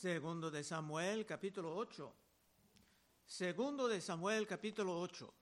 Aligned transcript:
Segundo 0.00 0.48
de 0.48 0.62
Samuel, 0.62 1.26
capítulo 1.26 1.74
8. 1.74 2.14
Segundo 3.26 3.88
de 3.88 4.00
Samuel, 4.00 4.46
capítulo 4.46 5.00
8. 5.00 5.34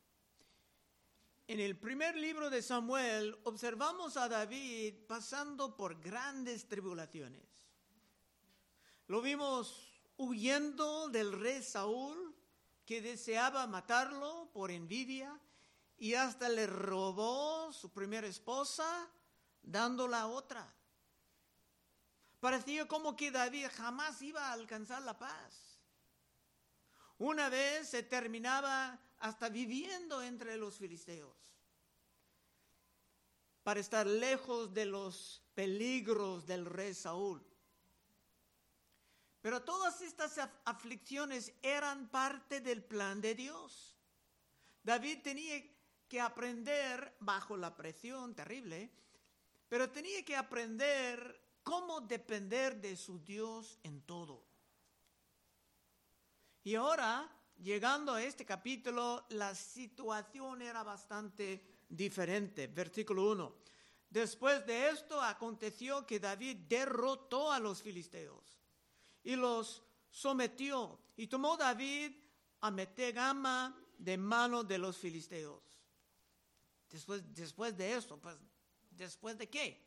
En 1.48 1.60
el 1.60 1.78
primer 1.78 2.16
libro 2.16 2.48
de 2.48 2.62
Samuel 2.62 3.38
observamos 3.44 4.16
a 4.16 4.30
David 4.30 4.94
pasando 5.06 5.76
por 5.76 6.00
grandes 6.00 6.66
tribulaciones. 6.70 7.44
Lo 9.08 9.20
vimos 9.20 9.92
huyendo 10.16 11.10
del 11.10 11.38
rey 11.38 11.62
Saúl, 11.62 12.34
que 12.86 13.02
deseaba 13.02 13.66
matarlo 13.66 14.48
por 14.54 14.70
envidia, 14.70 15.38
y 15.98 16.14
hasta 16.14 16.48
le 16.48 16.66
robó 16.66 17.74
su 17.74 17.92
primera 17.92 18.26
esposa, 18.26 19.06
dándola 19.60 20.22
a 20.22 20.28
otra. 20.28 20.75
Parecía 22.40 22.86
como 22.86 23.16
que 23.16 23.30
David 23.30 23.66
jamás 23.74 24.20
iba 24.22 24.48
a 24.48 24.52
alcanzar 24.52 25.02
la 25.02 25.18
paz. 25.18 25.78
Una 27.18 27.48
vez 27.48 27.88
se 27.88 28.02
terminaba 28.02 28.98
hasta 29.18 29.48
viviendo 29.48 30.22
entre 30.22 30.56
los 30.56 30.76
filisteos 30.76 31.34
para 33.62 33.80
estar 33.80 34.06
lejos 34.06 34.72
de 34.74 34.86
los 34.86 35.42
peligros 35.54 36.46
del 36.46 36.66
rey 36.66 36.94
Saúl. 36.94 37.44
Pero 39.40 39.62
todas 39.62 40.02
estas 40.02 40.38
aflicciones 40.64 41.52
eran 41.62 42.08
parte 42.08 42.60
del 42.60 42.84
plan 42.84 43.20
de 43.20 43.34
Dios. 43.34 43.96
David 44.82 45.18
tenía 45.22 45.64
que 46.08 46.20
aprender 46.20 47.16
bajo 47.20 47.56
la 47.56 47.74
presión 47.74 48.34
terrible, 48.34 48.90
pero 49.68 49.90
tenía 49.90 50.24
que 50.24 50.36
aprender 50.36 51.45
cómo 51.66 52.00
depender 52.00 52.80
de 52.80 52.96
su 52.96 53.18
Dios 53.24 53.76
en 53.82 54.00
todo. 54.02 54.40
Y 56.62 56.76
ahora, 56.76 57.28
llegando 57.60 58.14
a 58.14 58.22
este 58.22 58.46
capítulo, 58.46 59.26
la 59.30 59.52
situación 59.52 60.62
era 60.62 60.84
bastante 60.84 61.82
diferente. 61.88 62.68
Versículo 62.68 63.32
1. 63.32 63.54
Después 64.08 64.64
de 64.64 64.90
esto 64.90 65.20
aconteció 65.20 66.06
que 66.06 66.20
David 66.20 66.56
derrotó 66.68 67.50
a 67.50 67.58
los 67.58 67.82
filisteos 67.82 68.60
y 69.24 69.34
los 69.34 69.82
sometió. 70.08 71.00
Y 71.16 71.26
tomó 71.26 71.56
David 71.56 72.12
a 72.60 72.70
Metegama 72.70 73.76
de 73.98 74.16
mano 74.16 74.62
de 74.62 74.78
los 74.78 74.96
filisteos. 74.96 75.64
Después, 76.88 77.24
después 77.34 77.76
de 77.76 77.96
esto, 77.96 78.18
pues, 78.18 78.36
¿después 78.92 79.36
de 79.36 79.50
qué? 79.50 79.85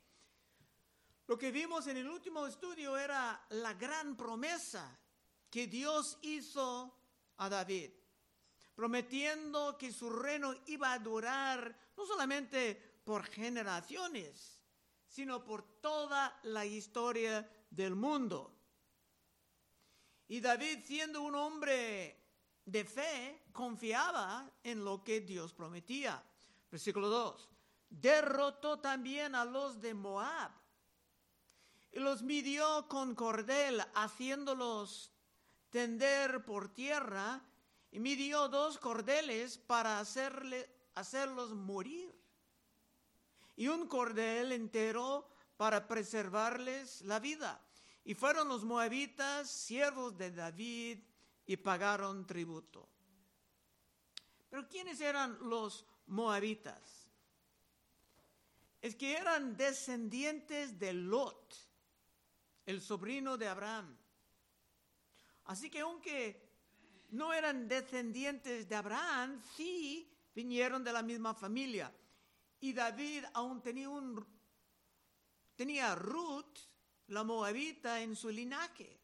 Lo 1.29 1.37
que 1.37 1.51
vimos 1.51 1.85
en 1.85 1.95
el 1.97 2.09
último 2.09 2.47
estudio 2.47 2.97
era 2.97 3.45
la 3.49 3.75
gran 3.75 4.17
promesa 4.17 4.99
que 5.47 5.67
Dios 5.67 6.17
hizo 6.23 6.91
a 7.37 7.47
David, 7.47 7.91
prometiendo 8.73 9.77
que 9.77 9.91
su 9.91 10.09
reino 10.09 10.55
iba 10.65 10.91
a 10.91 10.97
durar 10.97 11.91
no 11.95 12.03
solamente 12.07 12.73
por 13.03 13.25
generaciones, 13.25 14.59
sino 15.07 15.43
por 15.43 15.79
toda 15.79 16.39
la 16.45 16.65
historia 16.65 17.47
del 17.69 17.93
mundo. 17.95 18.57
Y 20.29 20.41
David, 20.41 20.79
siendo 20.83 21.21
un 21.21 21.35
hombre 21.35 22.25
de 22.65 22.85
fe, 22.85 23.43
confiaba 23.51 24.51
en 24.63 24.83
lo 24.83 25.03
que 25.03 25.21
Dios 25.21 25.53
prometía. 25.53 26.23
Versículo 26.71 27.07
2. 27.07 27.49
Derrotó 27.87 28.79
también 28.79 29.35
a 29.35 29.45
los 29.45 29.79
de 29.79 29.93
Moab 29.93 30.68
y 31.91 31.99
los 31.99 32.21
midió 32.21 32.87
con 32.87 33.15
cordel, 33.15 33.81
haciéndolos 33.95 35.11
tender 35.69 36.45
por 36.45 36.73
tierra, 36.73 37.41
y 37.91 37.99
midió 37.99 38.47
dos 38.47 38.77
cordeles 38.77 39.57
para 39.57 39.99
hacerle, 39.99 40.69
hacerlos 40.95 41.51
morir, 41.51 42.13
y 43.55 43.67
un 43.67 43.87
cordel 43.87 44.51
entero 44.51 45.27
para 45.57 45.87
preservarles 45.87 47.01
la 47.01 47.19
vida. 47.19 47.61
Y 48.05 48.13
fueron 48.13 48.47
los 48.47 48.63
moabitas 48.63 49.49
siervos 49.49 50.17
de 50.17 50.31
David 50.31 50.99
y 51.45 51.57
pagaron 51.57 52.25
tributo. 52.25 52.87
Pero 54.49 54.67
¿quiénes 54.67 55.01
eran 55.01 55.37
los 55.41 55.85
moabitas? 56.07 57.11
Es 58.81 58.95
que 58.95 59.17
eran 59.17 59.57
descendientes 59.57 60.79
de 60.79 60.93
Lot 60.93 61.68
el 62.69 62.81
sobrino 62.81 63.35
de 63.35 63.47
Abraham. 63.47 63.97
Así 65.45 65.71
que 65.71 65.79
aunque 65.79 66.47
no 67.09 67.33
eran 67.33 67.67
descendientes 67.67 68.69
de 68.69 68.75
Abraham, 68.75 69.41
sí 69.55 70.07
vinieron 70.35 70.83
de 70.83 70.93
la 70.93 71.01
misma 71.01 71.33
familia. 71.33 71.91
Y 72.59 72.73
David 72.73 73.25
aún 73.33 73.63
tenía 73.63 73.89
un 73.89 74.23
tenía 75.55 75.95
Ruth, 75.95 76.59
la 77.07 77.23
moabita, 77.23 78.01
en 78.01 78.15
su 78.15 78.29
linaje. 78.29 78.99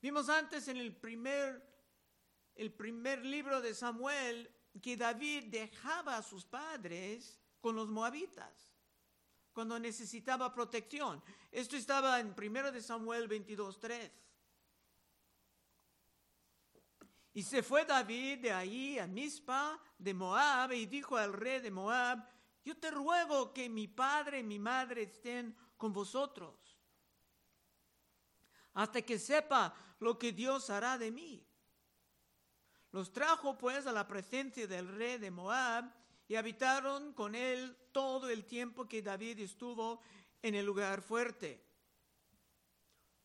Vimos 0.00 0.28
antes 0.28 0.68
en 0.68 0.76
el 0.76 0.94
primer, 0.94 1.68
el 2.54 2.72
primer 2.72 3.24
libro 3.24 3.60
de 3.60 3.74
Samuel 3.74 4.48
que 4.80 4.96
David 4.96 5.46
dejaba 5.48 6.16
a 6.16 6.22
sus 6.22 6.44
padres 6.44 7.40
con 7.60 7.74
los 7.74 7.88
moabitas 7.88 8.71
cuando 9.52 9.78
necesitaba 9.78 10.52
protección. 10.52 11.22
Esto 11.50 11.76
estaba 11.76 12.20
en 12.20 12.34
1 12.36 12.72
de 12.72 12.82
Samuel 12.82 13.28
22.3. 13.28 14.10
Y 17.34 17.42
se 17.42 17.62
fue 17.62 17.84
David 17.84 18.40
de 18.40 18.52
ahí 18.52 18.98
a 18.98 19.06
Mizpa 19.06 19.80
de 19.98 20.12
Moab 20.12 20.72
y 20.72 20.86
dijo 20.86 21.16
al 21.16 21.32
rey 21.32 21.60
de 21.60 21.70
Moab, 21.70 22.28
yo 22.64 22.76
te 22.76 22.90
ruego 22.90 23.52
que 23.52 23.68
mi 23.68 23.88
padre 23.88 24.40
y 24.40 24.44
mi 24.44 24.58
madre 24.58 25.02
estén 25.02 25.56
con 25.76 25.92
vosotros, 25.92 26.78
hasta 28.74 29.02
que 29.02 29.18
sepa 29.18 29.74
lo 29.98 30.18
que 30.18 30.32
Dios 30.32 30.70
hará 30.70 30.98
de 30.98 31.10
mí. 31.10 31.44
Los 32.92 33.10
trajo 33.10 33.56
pues 33.56 33.86
a 33.86 33.92
la 33.92 34.06
presencia 34.06 34.66
del 34.66 34.86
rey 34.86 35.18
de 35.18 35.30
Moab 35.30 35.90
y 36.32 36.36
habitaron 36.36 37.12
con 37.12 37.34
él 37.34 37.76
todo 37.92 38.30
el 38.30 38.46
tiempo 38.46 38.88
que 38.88 39.02
David 39.02 39.40
estuvo 39.40 40.00
en 40.40 40.54
el 40.54 40.64
lugar 40.64 41.02
fuerte. 41.02 41.62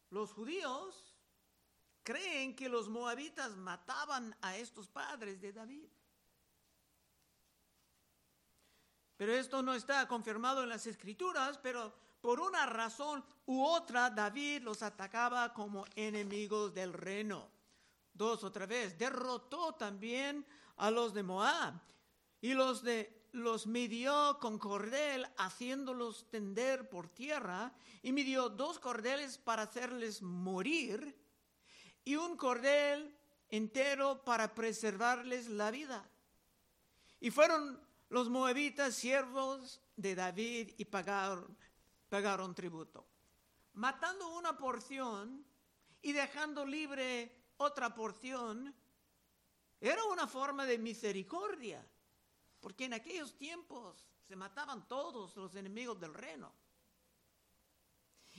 Los 0.10 0.34
judíos 0.34 1.16
creen 2.04 2.54
que 2.54 2.68
los 2.68 2.90
moabitas 2.90 3.56
mataban 3.56 4.36
a 4.42 4.58
estos 4.58 4.90
padres 4.90 5.40
de 5.40 5.54
David. 5.54 5.88
Pero 9.16 9.32
esto 9.32 9.64
no 9.64 9.74
está 9.74 10.06
confirmado 10.06 10.64
en 10.64 10.68
las 10.68 10.86
escrituras, 10.86 11.58
pero 11.60 11.94
por 12.20 12.42
una 12.42 12.66
razón 12.66 13.24
u 13.46 13.64
otra 13.64 14.10
David 14.10 14.64
los 14.64 14.84
atacaba 14.84 15.54
como 15.54 15.86
enemigos 15.96 16.74
del 16.74 16.92
reino. 16.92 17.50
Dos 18.12 18.44
otra 18.44 18.66
vez, 18.66 19.00
derrotó 19.00 19.76
también 19.76 20.46
a 20.76 20.92
los 20.92 21.14
de 21.14 21.24
Moab 21.24 21.88
y 22.42 22.54
los 22.54 22.84
de 22.84 23.18
los 23.38 23.68
midió 23.68 24.40
con 24.40 24.58
cordel, 24.58 25.28
haciéndolos 25.38 26.28
tender 26.30 26.90
por 26.90 27.08
tierra, 27.10 27.72
y 28.02 28.12
midió 28.12 28.50
dos 28.50 28.80
cordeles 28.80 29.38
para 29.38 29.64
hacerles 29.64 30.22
morir, 30.22 31.16
y 32.04 32.16
un 32.16 32.38
cordel 32.38 33.16
entero 33.50 34.24
para 34.24 34.56
preservarles 34.56 35.50
la 35.50 35.72
vida. 35.72 36.10
Y 37.20 37.32
fueron 37.32 37.80
los 38.10 38.30
moabitas 38.30 38.96
siervos 38.96 39.82
de 39.96 40.16
David 40.16 40.74
y 40.78 40.86
pagaron, 40.86 41.58
pagaron 42.10 42.56
tributo, 42.56 43.06
matando 43.74 44.30
una 44.38 44.58
porción 44.58 45.46
y 46.02 46.12
dejando 46.12 46.66
libre 46.66 47.32
otra 47.58 47.94
porción. 47.94 48.74
Era 49.80 50.04
una 50.06 50.28
forma 50.28 50.66
de 50.66 50.78
misericordia 50.78 51.86
porque 52.60 52.86
en 52.86 52.94
aquellos 52.94 53.38
tiempos 53.38 54.08
se 54.28 54.36
mataban 54.36 54.88
todos 54.88 55.36
los 55.36 55.56
enemigos 55.56 56.00
del 56.00 56.14
reino. 56.14 56.54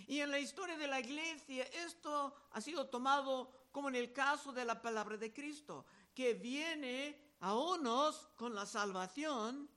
Y 0.06 0.20
en 0.20 0.30
la 0.30 0.38
historia 0.38 0.76
de 0.76 0.86
la 0.86 1.00
iglesia 1.00 1.64
esto 1.64 2.34
ha 2.52 2.60
sido 2.60 2.86
tomado 2.86 3.50
como 3.72 3.88
en 3.88 3.96
el 3.96 4.12
caso 4.12 4.52
de 4.52 4.64
la 4.64 4.80
palabra 4.80 5.16
de 5.16 5.32
Cristo, 5.32 5.86
que 6.14 6.34
viene 6.34 7.36
a 7.40 7.54
unos 7.54 8.28
con 8.36 8.54
la 8.54 8.66
salvación 8.66 9.68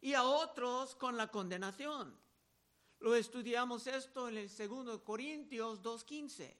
y 0.00 0.14
a 0.14 0.22
otros 0.22 0.94
con 0.94 1.16
la 1.16 1.30
condenación. 1.30 2.18
Lo 3.00 3.14
estudiamos 3.14 3.86
esto 3.86 4.28
en 4.28 4.36
el 4.36 4.48
2 4.48 5.00
Corintios 5.00 5.82
2.15. 5.82 6.56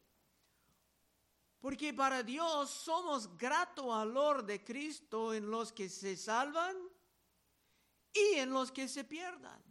Porque 1.60 1.92
para 1.92 2.22
Dios 2.22 2.70
somos 2.70 3.36
grato 3.36 3.88
valor 3.88 4.44
de 4.44 4.64
Cristo 4.64 5.34
en 5.34 5.50
los 5.50 5.72
que 5.72 5.90
se 5.90 6.16
salvan 6.16 6.74
y 8.12 8.38
en 8.38 8.50
los 8.50 8.72
que 8.72 8.88
se 8.88 9.04
pierdan. 9.04 9.62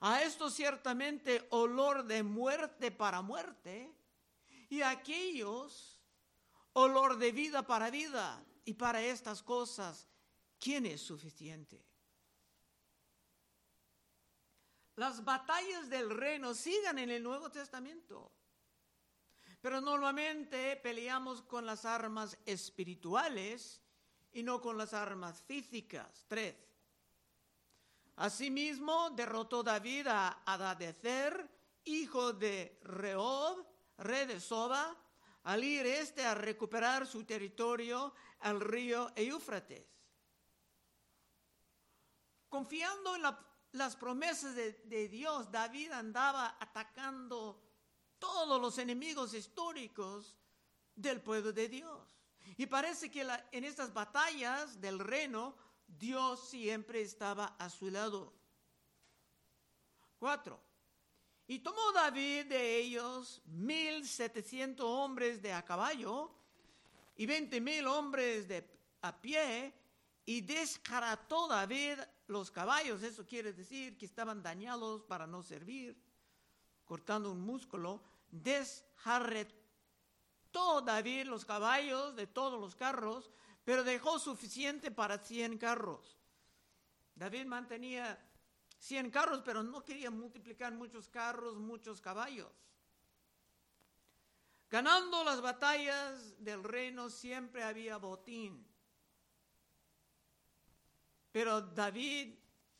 A 0.00 0.22
esto 0.22 0.50
ciertamente 0.50 1.46
olor 1.50 2.04
de 2.04 2.22
muerte 2.22 2.90
para 2.90 3.22
muerte, 3.22 3.94
y 4.72 4.80
a 4.80 4.88
aquellos 4.88 6.00
olor 6.72 7.18
de 7.18 7.30
vida 7.30 7.66
para 7.66 7.90
vida. 7.90 8.42
Y 8.64 8.72
para 8.72 9.02
estas 9.02 9.42
cosas, 9.42 10.08
¿quién 10.58 10.86
es 10.86 11.02
suficiente? 11.02 11.84
Las 14.96 15.24
batallas 15.24 15.90
del 15.90 16.08
reino 16.08 16.54
sigan 16.54 16.98
en 16.98 17.10
el 17.10 17.22
Nuevo 17.22 17.50
Testamento. 17.50 18.32
Pero 19.60 19.80
normalmente 19.80 20.76
peleamos 20.76 21.42
con 21.42 21.66
las 21.66 21.84
armas 21.84 22.38
espirituales 22.46 23.82
y 24.32 24.42
no 24.42 24.60
con 24.60 24.78
las 24.78 24.94
armas 24.94 25.42
físicas. 25.42 26.24
Tres. 26.26 26.56
Asimismo, 28.16 29.10
derrotó 29.10 29.62
David 29.62 30.06
a 30.08 30.42
Adadecer, 30.44 31.48
hijo 31.84 32.32
de 32.32 32.78
Rehob, 32.82 33.66
rey 33.98 34.26
de 34.26 34.40
Soba, 34.40 34.96
al 35.44 35.64
ir 35.64 35.86
este 35.86 36.24
a 36.24 36.34
recuperar 36.34 37.06
su 37.06 37.24
territorio 37.24 38.14
al 38.40 38.60
río 38.60 39.10
Eufrates. 39.16 39.86
Confiando 42.48 43.16
en 43.16 43.22
las 43.72 43.96
promesas 43.96 44.54
de 44.54 45.08
Dios, 45.08 45.50
David 45.50 45.92
andaba 45.92 46.56
atacando 46.60 47.62
todos 48.18 48.60
los 48.60 48.78
enemigos 48.78 49.34
históricos 49.34 50.36
del 50.94 51.20
pueblo 51.20 51.52
de 51.52 51.68
Dios. 51.68 52.22
Y 52.56 52.66
parece 52.66 53.10
que 53.10 53.26
en 53.50 53.64
estas 53.64 53.92
batallas 53.92 54.80
del 54.80 54.98
reino, 54.98 55.56
Dios 55.98 56.48
siempre 56.48 57.00
estaba 57.00 57.56
a 57.58 57.68
su 57.70 57.90
lado. 57.90 58.32
Cuatro. 60.18 60.60
Y 61.46 61.58
tomó 61.58 61.92
David 61.92 62.46
de 62.46 62.76
ellos 62.78 63.42
mil 63.46 64.06
setecientos 64.06 64.86
hombres 64.86 65.42
de 65.42 65.52
a 65.52 65.64
caballo 65.64 66.30
y 67.16 67.26
veinte 67.26 67.60
mil 67.60 67.86
hombres 67.86 68.48
de 68.48 68.66
a 69.02 69.20
pie 69.20 69.74
y 70.24 70.40
descarató 70.40 71.48
David 71.48 71.98
los 72.28 72.50
caballos. 72.50 73.02
Eso 73.02 73.26
quiere 73.26 73.52
decir 73.52 73.98
que 73.98 74.06
estaban 74.06 74.42
dañados 74.42 75.02
para 75.02 75.26
no 75.26 75.42
servir, 75.42 75.96
cortando 76.84 77.32
un 77.32 77.40
músculo 77.40 78.00
desjarretó 78.32 79.52
David 80.84 81.26
los 81.26 81.44
caballos 81.44 82.16
de 82.16 82.26
todos 82.26 82.58
los 82.58 82.74
carros, 82.74 83.30
pero 83.64 83.84
dejó 83.84 84.18
suficiente 84.18 84.90
para 84.90 85.18
100 85.18 85.58
carros. 85.58 86.18
David 87.14 87.46
mantenía 87.46 88.18
100 88.78 89.10
carros, 89.10 89.42
pero 89.44 89.62
no 89.62 89.84
quería 89.84 90.10
multiplicar 90.10 90.72
muchos 90.72 91.08
carros, 91.08 91.56
muchos 91.56 92.00
caballos. 92.00 92.50
Ganando 94.68 95.22
las 95.22 95.40
batallas 95.40 96.42
del 96.42 96.64
reino 96.64 97.10
siempre 97.10 97.62
había 97.62 97.98
botín. 97.98 98.66
Pero 101.30 101.60
David 101.60 102.34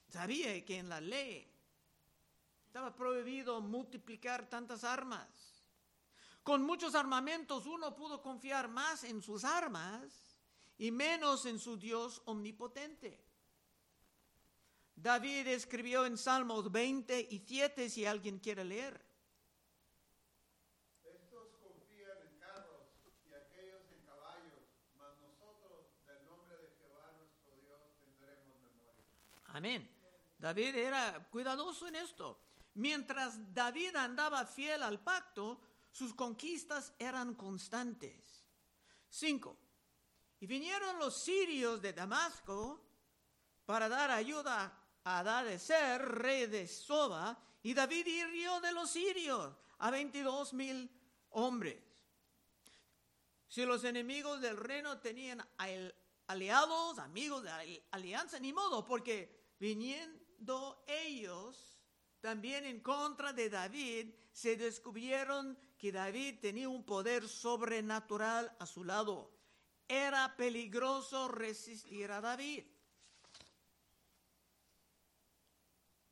sabía 0.08 0.64
que 0.64 0.78
en 0.78 0.88
la 0.88 1.00
ley 1.00 1.48
estaba 2.66 2.96
prohibido 2.96 3.60
multiplicar 3.60 4.48
tantas 4.48 4.84
armas. 4.84 5.28
Con 6.42 6.62
muchos 6.62 6.94
armamentos 6.94 7.66
uno 7.66 7.94
pudo 7.94 8.20
confiar 8.20 8.68
más 8.68 9.04
en 9.04 9.22
sus 9.22 9.44
armas 9.44 10.21
y 10.82 10.90
menos 10.90 11.46
en 11.46 11.60
su 11.60 11.76
Dios 11.76 12.20
omnipotente. 12.24 13.24
David 14.96 15.46
escribió 15.46 16.04
en 16.04 16.18
Salmos 16.18 16.72
20 16.72 17.28
y 17.30 17.38
7 17.38 17.88
si 17.88 18.04
alguien 18.04 18.40
quiere 18.40 18.64
leer. 18.64 19.00
Estos 21.04 21.54
confían 21.62 22.18
en 22.26 22.36
carros 22.40 22.82
y 23.24 23.32
aquellos 23.32 23.82
en 23.92 24.04
caballos, 24.04 24.58
mas 24.98 25.16
nosotros 25.20 25.86
del 26.04 26.26
nombre 26.26 26.56
de 26.56 26.74
Jehová 26.76 27.14
nuestro 27.16 27.54
Dios 27.60 27.78
tendremos 28.00 28.60
memoria. 28.60 29.04
Amén. 29.54 29.88
David 30.36 30.74
era 30.74 31.28
cuidadoso 31.30 31.86
en 31.86 31.94
esto. 31.94 32.40
Mientras 32.74 33.54
David 33.54 33.94
andaba 33.94 34.46
fiel 34.46 34.82
al 34.82 34.98
pacto, 34.98 35.60
sus 35.92 36.12
conquistas 36.12 36.92
eran 36.98 37.36
constantes. 37.36 38.48
Cinco. 39.08 39.56
Y 40.42 40.46
vinieron 40.48 40.98
los 40.98 41.22
sirios 41.22 41.80
de 41.80 41.92
Damasco 41.92 42.84
para 43.64 43.88
dar 43.88 44.10
ayuda 44.10 44.76
a 45.04 45.44
ser 45.56 46.02
rey 46.02 46.46
de 46.46 46.66
Soba, 46.66 47.40
y 47.62 47.72
David 47.72 48.04
hirió 48.04 48.60
de 48.60 48.72
los 48.72 48.90
sirios 48.90 49.54
a 49.78 49.92
22 49.92 50.52
mil 50.54 50.90
hombres. 51.30 51.80
Si 53.46 53.64
los 53.64 53.84
enemigos 53.84 54.40
del 54.40 54.56
reino 54.56 54.98
tenían 54.98 55.40
aliados, 56.26 56.98
amigos 56.98 57.44
de 57.44 57.84
alianza, 57.92 58.40
ni 58.40 58.52
modo, 58.52 58.84
porque 58.84 59.54
viniendo 59.60 60.84
ellos 60.88 61.78
también 62.20 62.64
en 62.64 62.80
contra 62.80 63.32
de 63.32 63.48
David, 63.48 64.12
se 64.32 64.56
descubrieron 64.56 65.56
que 65.78 65.92
David 65.92 66.40
tenía 66.40 66.68
un 66.68 66.84
poder 66.84 67.28
sobrenatural 67.28 68.56
a 68.58 68.66
su 68.66 68.82
lado. 68.82 69.31
Era 69.92 70.34
peligroso 70.34 71.28
resistir 71.28 72.10
a 72.10 72.22
David. 72.22 72.64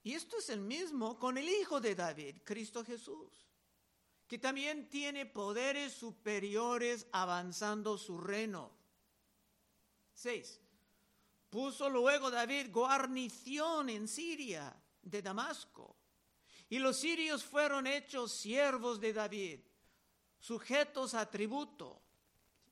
Y 0.03 0.12
esto 0.12 0.37
es 0.37 0.50
el 0.50 0.61
mismo 0.61 1.19
con 1.19 1.38
el 1.38 1.49
Hijo 1.49 1.81
de 1.81 1.94
David, 1.94 2.43
Cristo 2.44 2.85
Jesús, 2.85 3.32
que 4.27 4.38
también 4.38 4.91
tiene 4.91 5.25
poderes 5.25 5.94
superiores 5.94 7.06
avanzando 7.11 7.97
su 7.97 8.19
reino. 8.19 8.71
6. 10.12 10.61
Puso 11.49 11.88
luego 11.88 12.31
David 12.31 12.71
guarnición 12.71 13.88
en 13.88 14.09
Siria 14.09 14.77
de 15.00 15.23
Damasco 15.23 15.97
y 16.69 16.79
los 16.81 16.99
sirios 16.99 17.43
fueron 17.44 17.87
hechos 17.87 18.31
siervos 18.32 19.00
de 19.00 19.15
David, 19.15 19.61
sujetos 20.38 21.15
a 21.15 21.31
tributo, 21.31 22.03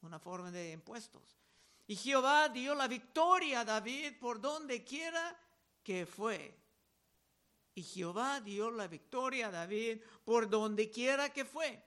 una 0.03 0.19
forma 0.19 0.51
de 0.51 0.73
impuestos. 0.73 1.39
Y 1.87 1.97
Jehová 1.97 2.49
dio 2.49 2.75
la 2.75 2.87
victoria 2.87 3.61
a 3.61 3.65
David 3.65 4.19
por 4.21 4.41
donde 4.41 4.85
quiera 4.85 5.37
que 5.83 6.07
fue. 6.07 6.55
Y 7.75 7.83
Jehová 7.83 8.41
dio 8.41 8.71
la 8.71 8.89
victoria 8.89 9.49
a 9.49 9.51
David 9.51 10.01
por 10.25 10.49
donde 10.51 10.91
quiera 10.91 11.33
que 11.33 11.45
fue. 11.45 11.83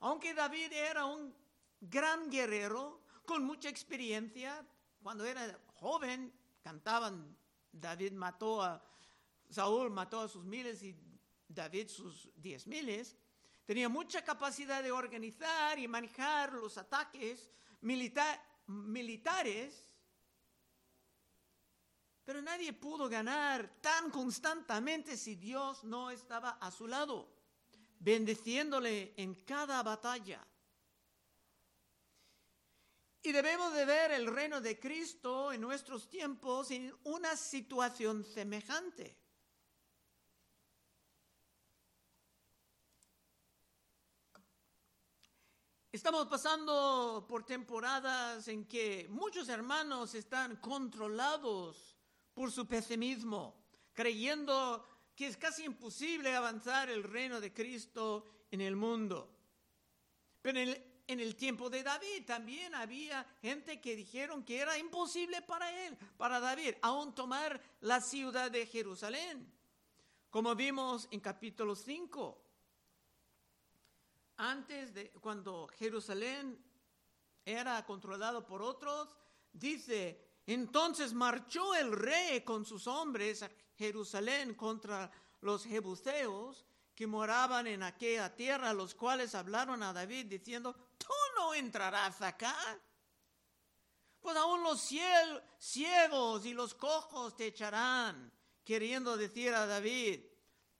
Aunque 0.00 0.34
David 0.34 0.72
era 0.72 1.04
un 1.04 1.34
gran 1.80 2.28
guerrero 2.30 3.00
con 3.24 3.44
mucha 3.44 3.68
experiencia, 3.68 4.66
cuando 5.02 5.24
era 5.24 5.58
joven 5.76 6.32
cantaban, 6.62 7.36
David 7.70 8.12
mató 8.12 8.62
a, 8.62 8.84
Saúl 9.48 9.90
mató 9.90 10.20
a 10.20 10.28
sus 10.28 10.44
miles 10.44 10.82
y 10.82 10.96
David 11.48 11.88
sus 11.88 12.28
diez 12.36 12.66
miles, 12.66 13.16
tenía 13.64 13.88
mucha 13.88 14.24
capacidad 14.24 14.82
de 14.82 14.92
organizar 14.92 15.78
y 15.78 15.88
manejar 15.88 16.52
los 16.52 16.78
ataques 16.78 17.50
militares, 18.66 19.94
pero 22.24 22.40
nadie 22.40 22.72
pudo 22.72 23.08
ganar 23.08 23.80
tan 23.80 24.10
constantemente 24.10 25.16
si 25.16 25.36
Dios 25.36 25.84
no 25.84 26.10
estaba 26.10 26.50
a 26.60 26.70
su 26.70 26.86
lado, 26.86 27.28
bendeciéndole 27.98 29.14
en 29.16 29.34
cada 29.44 29.82
batalla. 29.82 30.46
Y 33.24 33.30
debemos 33.30 33.72
de 33.72 33.84
ver 33.84 34.10
el 34.10 34.26
reino 34.26 34.60
de 34.60 34.80
Cristo 34.80 35.52
en 35.52 35.60
nuestros 35.60 36.10
tiempos 36.10 36.72
en 36.72 36.92
una 37.04 37.36
situación 37.36 38.24
semejante. 38.24 39.16
Estamos 45.92 46.26
pasando 46.26 47.26
por 47.28 47.44
temporadas 47.44 48.48
en 48.48 48.64
que 48.64 49.06
muchos 49.10 49.50
hermanos 49.50 50.14
están 50.14 50.56
controlados 50.56 51.98
por 52.32 52.50
su 52.50 52.66
pesimismo, 52.66 53.62
creyendo 53.92 54.86
que 55.14 55.26
es 55.26 55.36
casi 55.36 55.64
imposible 55.64 56.34
avanzar 56.34 56.88
el 56.88 57.02
reino 57.02 57.42
de 57.42 57.52
Cristo 57.52 58.24
en 58.50 58.62
el 58.62 58.74
mundo. 58.74 59.36
Pero 60.40 60.60
en 60.60 61.20
el, 61.20 61.36
tiempo 61.36 61.68
de 61.68 61.82
David 61.82 62.24
también 62.24 62.74
había 62.74 63.26
gente 63.42 63.78
que 63.78 63.94
dijeron 63.94 64.46
que 64.46 64.60
era 64.60 64.78
imposible 64.78 65.42
para 65.42 65.70
él, 65.86 65.98
para 66.16 66.40
David, 66.40 66.74
aún 66.80 67.14
tomar 67.14 67.60
la 67.82 68.00
ciudad 68.00 68.50
de 68.50 68.64
Jerusalén, 68.64 69.46
como 70.30 70.54
vimos 70.54 71.06
en 71.10 71.20
capítulo 71.20 71.76
5 71.76 72.41
antes 74.42 74.92
de 74.92 75.10
cuando 75.12 75.68
Jerusalén 75.78 76.58
era 77.44 77.84
controlado 77.86 78.44
por 78.44 78.60
otros, 78.60 79.16
dice, 79.52 80.40
entonces 80.46 81.12
marchó 81.14 81.74
el 81.74 81.92
rey 81.92 82.42
con 82.42 82.64
sus 82.64 82.88
hombres 82.88 83.44
a 83.44 83.50
Jerusalén 83.76 84.54
contra 84.54 85.10
los 85.42 85.64
jebuseos 85.64 86.66
que 86.94 87.06
moraban 87.06 87.68
en 87.68 87.84
aquella 87.84 88.34
tierra, 88.34 88.72
los 88.72 88.94
cuales 88.94 89.34
hablaron 89.34 89.82
a 89.82 89.92
David 89.92 90.26
diciendo, 90.26 90.74
tú 90.98 91.12
no 91.36 91.54
entrarás 91.54 92.20
acá. 92.20 92.56
Pues 94.20 94.36
aún 94.36 94.62
los 94.62 94.82
ciegos 95.58 96.46
y 96.46 96.52
los 96.52 96.74
cojos 96.74 97.36
te 97.36 97.46
echarán, 97.46 98.32
queriendo 98.64 99.16
decir 99.16 99.54
a 99.54 99.66
David, 99.66 100.20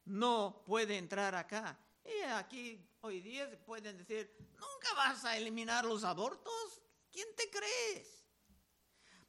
no 0.04 0.62
puede 0.66 0.96
entrar 0.96 1.34
acá. 1.34 1.78
Y 2.04 2.22
aquí 2.22 2.91
hoy 3.02 3.20
día 3.20 3.50
pueden 3.64 3.98
decir, 3.98 4.32
nunca 4.52 4.94
vas 4.96 5.24
a 5.24 5.36
eliminar 5.36 5.84
los 5.84 6.04
abortos. 6.04 6.80
¿Quién 7.10 7.26
te 7.36 7.50
crees? 7.50 8.24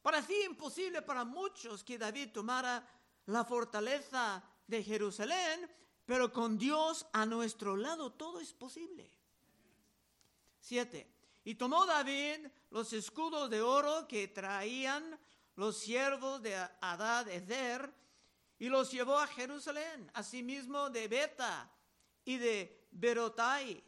Parecía 0.00 0.44
imposible 0.44 1.02
para 1.02 1.24
muchos 1.24 1.82
que 1.82 1.98
David 1.98 2.30
tomara 2.32 2.86
la 3.26 3.44
fortaleza 3.44 4.42
de 4.66 4.82
Jerusalén, 4.82 5.68
pero 6.06 6.32
con 6.32 6.56
Dios 6.56 7.06
a 7.12 7.26
nuestro 7.26 7.76
lado 7.76 8.12
todo 8.12 8.40
es 8.40 8.52
posible. 8.52 9.10
Siete. 10.60 11.10
Y 11.42 11.56
tomó 11.56 11.84
David 11.84 12.46
los 12.70 12.92
escudos 12.92 13.50
de 13.50 13.60
oro 13.60 14.06
que 14.06 14.28
traían 14.28 15.18
los 15.56 15.78
siervos 15.78 16.40
de 16.42 16.54
Adad 16.80 17.28
Ezer 17.28 17.92
y 18.58 18.68
los 18.68 18.92
llevó 18.92 19.18
a 19.18 19.26
Jerusalén, 19.26 20.10
asimismo 20.14 20.90
de 20.90 21.08
Beta 21.08 21.70
y 22.24 22.38
de 22.38 22.83
Berotai, 22.94 23.82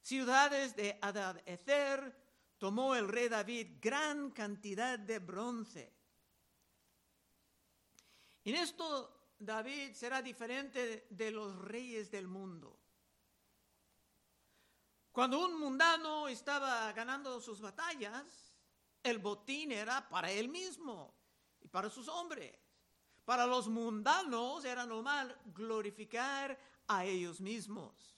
ciudades 0.00 0.74
de 0.76 0.98
Adad 1.02 1.42
Ezer, 1.46 2.16
tomó 2.58 2.94
el 2.94 3.08
rey 3.08 3.28
David 3.28 3.78
gran 3.80 4.30
cantidad 4.30 4.98
de 4.98 5.18
bronce. 5.18 5.92
En 8.44 8.54
esto 8.54 9.34
David 9.38 9.94
será 9.94 10.22
diferente 10.22 11.06
de 11.10 11.30
los 11.32 11.58
reyes 11.58 12.10
del 12.10 12.28
mundo. 12.28 12.78
Cuando 15.10 15.44
un 15.44 15.58
mundano 15.58 16.28
estaba 16.28 16.90
ganando 16.92 17.40
sus 17.40 17.60
batallas, 17.60 18.54
el 19.02 19.18
botín 19.18 19.72
era 19.72 20.08
para 20.08 20.30
él 20.30 20.48
mismo 20.48 21.14
y 21.60 21.68
para 21.68 21.90
sus 21.90 22.08
hombres. 22.08 22.56
Para 23.24 23.46
los 23.46 23.68
mundanos 23.68 24.64
era 24.64 24.86
normal 24.86 25.36
glorificar 25.46 26.58
a 26.86 27.04
ellos 27.04 27.40
mismos. 27.40 28.11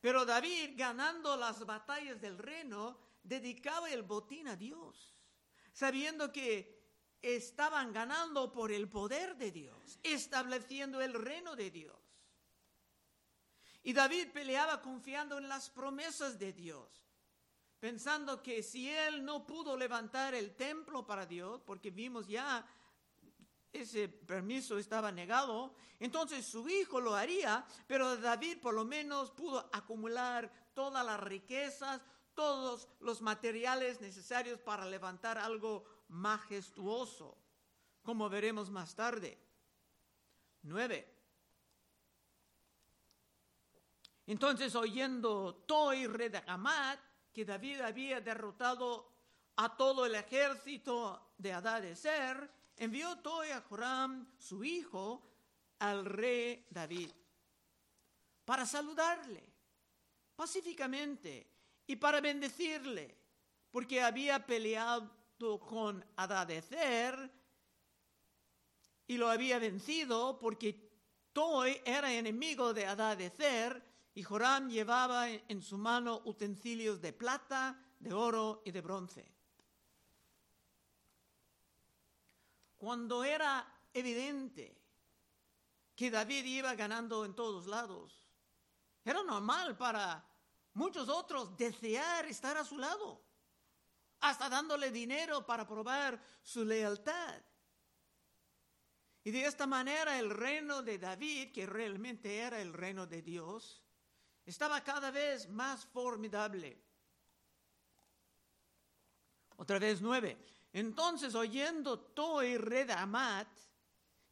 Pero 0.00 0.24
David, 0.24 0.74
ganando 0.76 1.36
las 1.36 1.64
batallas 1.66 2.20
del 2.20 2.38
reino, 2.38 2.98
dedicaba 3.22 3.90
el 3.90 4.02
botín 4.02 4.48
a 4.48 4.56
Dios, 4.56 5.16
sabiendo 5.72 6.32
que 6.32 6.78
estaban 7.20 7.92
ganando 7.92 8.52
por 8.52 8.70
el 8.70 8.88
poder 8.88 9.36
de 9.36 9.50
Dios, 9.50 9.98
estableciendo 10.02 11.00
el 11.00 11.14
reino 11.14 11.56
de 11.56 11.70
Dios. 11.70 11.96
Y 13.82 13.92
David 13.92 14.28
peleaba 14.32 14.82
confiando 14.82 15.38
en 15.38 15.48
las 15.48 15.70
promesas 15.70 16.38
de 16.38 16.52
Dios, 16.52 17.08
pensando 17.80 18.42
que 18.42 18.62
si 18.62 18.88
él 18.88 19.24
no 19.24 19.46
pudo 19.46 19.76
levantar 19.76 20.34
el 20.34 20.54
templo 20.54 21.06
para 21.06 21.26
Dios, 21.26 21.60
porque 21.64 21.90
vimos 21.90 22.26
ya 22.28 22.66
ese 23.82 24.08
permiso 24.08 24.78
estaba 24.78 25.10
negado, 25.10 25.74
entonces 25.98 26.46
su 26.46 26.68
hijo 26.68 27.00
lo 27.00 27.14
haría, 27.14 27.64
pero 27.86 28.16
David 28.16 28.58
por 28.60 28.74
lo 28.74 28.84
menos 28.84 29.30
pudo 29.30 29.68
acumular 29.72 30.50
todas 30.74 31.04
las 31.04 31.20
riquezas, 31.20 32.00
todos 32.34 32.88
los 33.00 33.20
materiales 33.20 34.00
necesarios 34.00 34.60
para 34.60 34.86
levantar 34.86 35.38
algo 35.38 35.84
majestuoso, 36.08 37.36
como 38.02 38.28
veremos 38.28 38.70
más 38.70 38.94
tarde. 38.94 39.38
Nueve. 40.62 41.14
Entonces, 44.26 44.74
oyendo 44.74 45.64
Toi, 45.66 46.06
rey 46.06 46.30
que 47.32 47.44
David 47.44 47.80
había 47.80 48.20
derrotado 48.20 49.10
a 49.56 49.76
todo 49.76 50.06
el 50.06 50.14
ejército 50.14 51.32
de 51.38 51.52
Adadezer, 51.52 52.50
envió 52.78 53.18
Toi 53.18 53.50
a 53.50 53.60
Joram, 53.60 54.26
su 54.38 54.64
hijo, 54.64 55.22
al 55.78 56.04
rey 56.04 56.66
David, 56.70 57.10
para 58.44 58.66
saludarle 58.66 59.52
pacíficamente 60.34 61.46
y 61.86 61.96
para 61.96 62.20
bendecirle, 62.20 63.16
porque 63.70 64.00
había 64.00 64.46
peleado 64.46 65.10
con 65.60 66.04
Adadezer 66.16 67.30
y 69.06 69.16
lo 69.16 69.28
había 69.28 69.58
vencido, 69.58 70.38
porque 70.38 70.88
Toi 71.32 71.80
era 71.84 72.12
enemigo 72.12 72.74
de 72.74 72.86
Adadezer 72.86 73.82
y 74.14 74.22
Joram 74.22 74.68
llevaba 74.68 75.30
en 75.30 75.62
su 75.62 75.78
mano 75.78 76.22
utensilios 76.24 77.00
de 77.00 77.12
plata, 77.12 77.80
de 78.00 78.12
oro 78.12 78.62
y 78.64 78.70
de 78.70 78.80
bronce. 78.80 79.37
Cuando 82.78 83.24
era 83.24 83.66
evidente 83.92 84.80
que 85.96 86.10
David 86.10 86.44
iba 86.44 86.74
ganando 86.74 87.24
en 87.24 87.34
todos 87.34 87.66
lados, 87.66 88.24
era 89.04 89.22
normal 89.24 89.76
para 89.76 90.24
muchos 90.74 91.08
otros 91.08 91.56
desear 91.56 92.26
estar 92.26 92.56
a 92.56 92.64
su 92.64 92.78
lado, 92.78 93.20
hasta 94.20 94.48
dándole 94.48 94.92
dinero 94.92 95.44
para 95.44 95.66
probar 95.66 96.22
su 96.42 96.64
lealtad. 96.64 97.42
Y 99.24 99.32
de 99.32 99.44
esta 99.44 99.66
manera 99.66 100.18
el 100.18 100.30
reino 100.30 100.80
de 100.80 100.98
David, 100.98 101.52
que 101.52 101.66
realmente 101.66 102.38
era 102.38 102.60
el 102.60 102.72
reino 102.72 103.06
de 103.06 103.20
Dios, 103.22 103.82
estaba 104.46 104.82
cada 104.84 105.10
vez 105.10 105.48
más 105.48 105.84
formidable. 105.86 106.80
Otra 109.56 109.80
vez 109.80 110.00
nueve. 110.00 110.38
Entonces, 110.78 111.34
oyendo 111.34 111.98
Toi, 111.98 112.56
rey 112.56 112.84
de 112.84 112.92
Amat, 112.92 113.48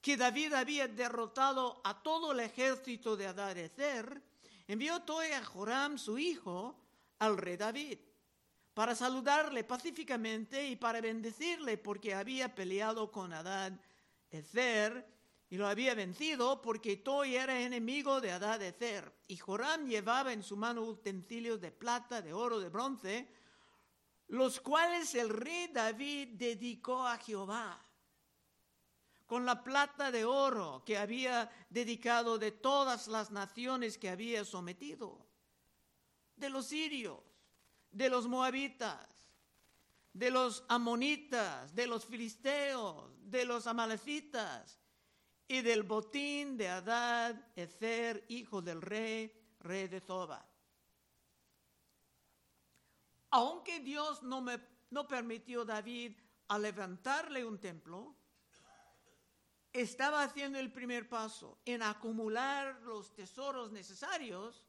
que 0.00 0.16
David 0.16 0.52
había 0.52 0.86
derrotado 0.86 1.80
a 1.82 2.00
todo 2.00 2.30
el 2.30 2.38
ejército 2.38 3.16
de 3.16 3.26
Adadezer, 3.26 4.22
envió 4.68 5.02
Toi 5.02 5.32
a 5.32 5.44
Joram, 5.44 5.98
su 5.98 6.18
hijo, 6.18 6.78
al 7.18 7.36
rey 7.36 7.56
David, 7.56 7.98
para 8.74 8.94
saludarle 8.94 9.64
pacíficamente 9.64 10.68
y 10.68 10.76
para 10.76 11.00
bendecirle 11.00 11.78
porque 11.78 12.14
había 12.14 12.54
peleado 12.54 13.10
con 13.10 13.32
Adad 13.32 13.72
Ezer 14.30 15.04
y 15.50 15.56
lo 15.56 15.66
había 15.66 15.96
vencido 15.96 16.62
porque 16.62 16.98
Toi 16.98 17.34
era 17.34 17.60
enemigo 17.60 18.20
de 18.20 18.30
Adad 18.30 18.62
Ezer. 18.62 19.12
Y 19.26 19.36
Joram 19.36 19.88
llevaba 19.88 20.32
en 20.32 20.44
su 20.44 20.56
mano 20.56 20.82
utensilios 20.82 21.60
de 21.60 21.72
plata, 21.72 22.22
de 22.22 22.32
oro, 22.32 22.60
de 22.60 22.68
bronce, 22.68 23.28
los 24.28 24.60
cuales 24.60 25.14
el 25.14 25.30
rey 25.30 25.68
David 25.68 26.30
dedicó 26.32 27.06
a 27.06 27.18
Jehová, 27.18 27.82
con 29.26 29.44
la 29.44 29.62
plata 29.62 30.10
de 30.10 30.24
oro 30.24 30.82
que 30.84 30.96
había 30.96 31.50
dedicado 31.68 32.38
de 32.38 32.52
todas 32.52 33.08
las 33.08 33.30
naciones 33.30 33.98
que 33.98 34.08
había 34.08 34.44
sometido, 34.44 35.26
de 36.36 36.50
los 36.50 36.66
sirios, 36.66 37.20
de 37.90 38.08
los 38.08 38.28
moabitas, 38.28 39.08
de 40.12 40.30
los 40.30 40.64
amonitas, 40.68 41.74
de 41.74 41.86
los 41.86 42.04
filisteos, 42.04 43.10
de 43.30 43.44
los 43.44 43.66
amalecitas, 43.66 44.80
y 45.48 45.60
del 45.60 45.84
botín 45.84 46.56
de 46.56 46.68
Adad 46.68 47.36
Ezer, 47.54 48.24
hijo 48.28 48.60
del 48.62 48.82
rey, 48.82 49.32
rey 49.60 49.86
de. 49.86 50.02
Aunque 53.36 53.80
Dios 53.80 54.22
no, 54.22 54.40
me, 54.40 54.58
no 54.88 55.06
permitió 55.06 55.60
a 55.60 55.66
David 55.66 56.16
a 56.48 56.58
levantarle 56.58 57.44
un 57.44 57.60
templo, 57.60 58.16
estaba 59.74 60.22
haciendo 60.22 60.58
el 60.58 60.72
primer 60.72 61.06
paso 61.06 61.58
en 61.66 61.82
acumular 61.82 62.80
los 62.80 63.14
tesoros 63.14 63.72
necesarios 63.72 64.64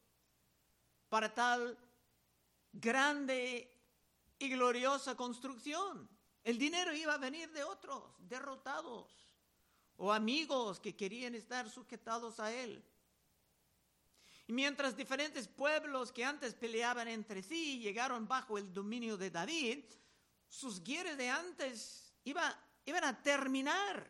para 1.07 1.33
tal 1.33 1.77
grande 2.73 3.73
y 4.37 4.49
gloriosa 4.49 5.15
construcción. 5.15 6.09
El 6.43 6.57
dinero 6.57 6.93
iba 6.93 7.13
a 7.13 7.17
venir 7.17 7.49
de 7.53 7.63
otros, 7.63 8.03
derrotados 8.19 9.33
o 9.95 10.11
amigos 10.11 10.81
que 10.81 10.93
querían 10.93 11.35
estar 11.35 11.69
sujetados 11.69 12.41
a 12.41 12.51
él. 12.51 12.83
Y 14.47 14.53
mientras 14.53 14.95
diferentes 14.95 15.47
pueblos 15.47 16.13
que 16.13 16.23
antes 16.23 16.53
peleaban 16.53 17.09
entre 17.09 17.43
sí 17.43 17.79
llegaron 17.79 18.27
bajo 18.27 18.57
el 18.57 18.73
dominio 18.73 19.17
de 19.17 19.29
David, 19.29 19.83
sus 20.47 20.81
guerras 20.81 21.17
de 21.17 21.29
antes 21.29 22.13
iba, 22.23 22.57
iban 22.85 23.03
a 23.03 23.21
terminar, 23.21 24.09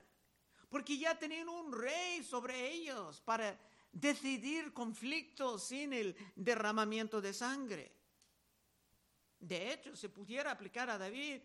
porque 0.70 0.96
ya 0.96 1.18
tenían 1.18 1.50
un 1.50 1.74
rey 1.74 2.24
sobre 2.24 2.72
ellos 2.72 3.20
para 3.22 3.60
decidir 3.92 4.74
conflictos 4.74 5.64
sin 5.64 5.92
el 5.92 6.16
derramamiento 6.36 7.20
de 7.20 7.34
sangre. 7.34 7.92
De 9.40 9.74
hecho, 9.74 9.96
se 9.96 10.10
pudiera 10.10 10.52
aplicar 10.52 10.88
a 10.92 11.00
David 11.00 11.42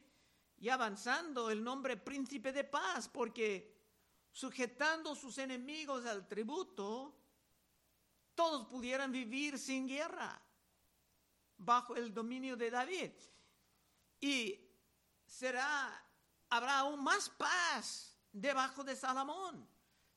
y 0.58 0.68
avanzando 0.68 1.50
el 1.50 1.64
nombre 1.64 1.96
príncipe 1.96 2.52
de 2.52 2.64
paz, 2.64 3.08
porque 3.08 3.74
sujetando 4.30 5.14
sus 5.14 5.38
enemigos 5.38 6.04
al 6.04 6.28
tributo, 6.28 7.21
todos 8.34 8.66
pudieran 8.66 9.12
vivir 9.12 9.58
sin 9.58 9.86
guerra 9.86 10.40
bajo 11.58 11.96
el 11.96 12.12
dominio 12.12 12.56
de 12.56 12.70
David. 12.70 13.12
Y 14.20 14.58
será, 15.26 16.04
habrá 16.48 16.80
aún 16.80 17.02
más 17.02 17.28
paz 17.30 18.16
debajo 18.32 18.84
de 18.84 18.96
Salomón. 18.96 19.68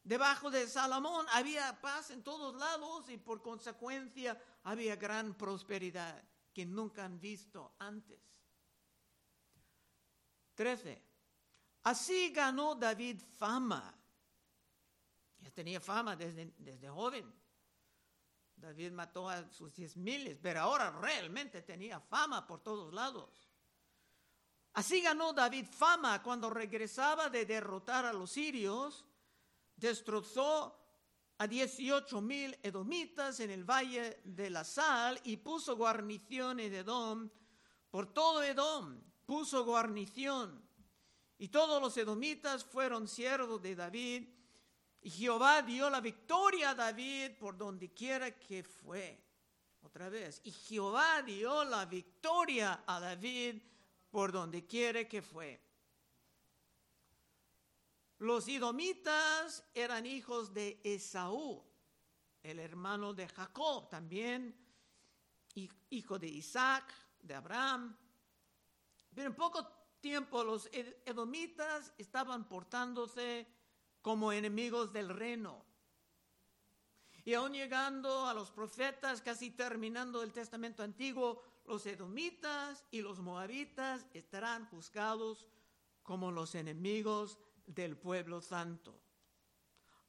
Debajo 0.03 0.51
de 0.51 0.67
Salomón 0.67 1.25
había 1.31 1.81
paz 1.81 2.11
en 2.11 2.23
todos 2.23 2.55
lados 2.55 3.09
y 3.09 3.17
por 3.17 3.41
consecuencia 3.41 4.39
había 4.63 4.95
gran 4.95 5.33
prosperidad 5.33 6.23
que 6.53 6.65
nunca 6.65 7.05
han 7.05 7.19
visto 7.19 7.75
antes. 7.79 8.19
13. 10.53 11.03
Así 11.83 12.29
ganó 12.29 12.75
David 12.75 13.21
fama. 13.37 13.93
Ya 15.39 15.51
tenía 15.51 15.81
fama 15.81 16.15
desde, 16.15 16.53
desde 16.57 16.89
joven. 16.89 17.44
David 18.57 18.91
mató 18.91 19.29
a 19.29 19.49
sus 19.51 19.73
diez 19.73 19.95
miles, 19.97 20.37
pero 20.41 20.61
ahora 20.61 20.91
realmente 20.91 21.61
tenía 21.61 21.99
fama 21.99 22.47
por 22.47 22.61
todos 22.61 22.93
lados. 22.93 23.49
Así 24.73 25.01
ganó 25.01 25.33
David 25.33 25.67
fama 25.67 26.21
cuando 26.21 26.49
regresaba 26.49 27.29
de 27.29 27.45
derrotar 27.45 28.05
a 28.05 28.13
los 28.13 28.31
sirios, 28.31 29.05
destrozó 29.75 30.85
a 31.37 31.47
18 31.47 32.21
mil 32.21 32.57
edomitas 32.63 33.39
en 33.39 33.51
el 33.51 33.63
valle 33.63 34.21
de 34.23 34.49
la 34.49 34.63
sal 34.63 35.19
y 35.23 35.37
puso 35.37 35.75
guarnición 35.75 36.59
en 36.59 36.73
Edom. 36.73 37.29
Por 37.89 38.13
todo 38.13 38.43
Edom 38.43 39.01
puso 39.25 39.63
guarnición. 39.65 40.63
Y 41.37 41.49
todos 41.49 41.81
los 41.81 41.95
edomitas 41.97 42.63
fueron 42.63 43.07
siervos 43.07 43.61
de 43.61 43.75
David 43.75 44.29
y 45.05 45.11
Jehová 45.11 45.61
dio 45.61 45.87
la 45.87 46.01
victoria 46.01 46.71
a 46.71 46.73
David 46.73 47.33
por 47.37 47.55
donde 47.55 47.93
quiera 47.93 48.31
que 48.39 48.63
fue. 48.63 49.23
Otra 49.83 50.09
vez. 50.09 50.41
Y 50.43 50.51
Jehová 50.51 51.21
dio 51.21 51.63
la 51.63 51.85
victoria 51.85 52.83
a 52.87 52.99
David 52.99 53.61
por 54.09 54.31
donde 54.31 54.65
quiera 54.65 55.07
que 55.07 55.21
fue. 55.21 55.61
Los 58.17 58.47
idomitas 58.47 59.63
eran 59.75 60.07
hijos 60.07 60.51
de 60.51 60.81
Esaú, 60.83 61.63
el 62.41 62.57
hermano 62.57 63.13
de 63.13 63.27
Jacob, 63.27 63.87
también 63.87 64.57
hijo 65.91 66.17
de 66.17 66.27
Isaac, 66.29 66.91
de 67.21 67.35
Abraham. 67.35 67.95
Pero 69.13 69.27
en 69.27 69.35
poco 69.35 69.67
tiempo 70.01 70.43
los 70.43 70.67
edomitas 70.71 71.93
estaban 71.95 72.47
portándose 72.47 73.54
como 74.05 74.31
enemigos 74.31 74.93
del 74.93 75.09
reino. 75.09 75.65
Y 77.23 77.33
aún 77.33 77.53
llegando 77.53 78.27
a 78.27 78.35
los 78.35 78.51
profetas, 78.51 79.19
casi 79.19 79.49
terminando 79.49 80.21
el 80.21 80.31
Testamento 80.31 80.83
Antiguo, 80.83 81.41
los 81.65 81.87
edomitas 81.87 82.85
y 82.91 83.01
los 83.01 83.17
moabitas 83.17 84.05
estarán 84.13 84.67
juzgados 84.67 85.47
como 86.03 86.31
los 86.31 86.53
enemigos 86.53 87.39
del 87.65 87.97
pueblo 87.97 88.41
santo, 88.41 88.95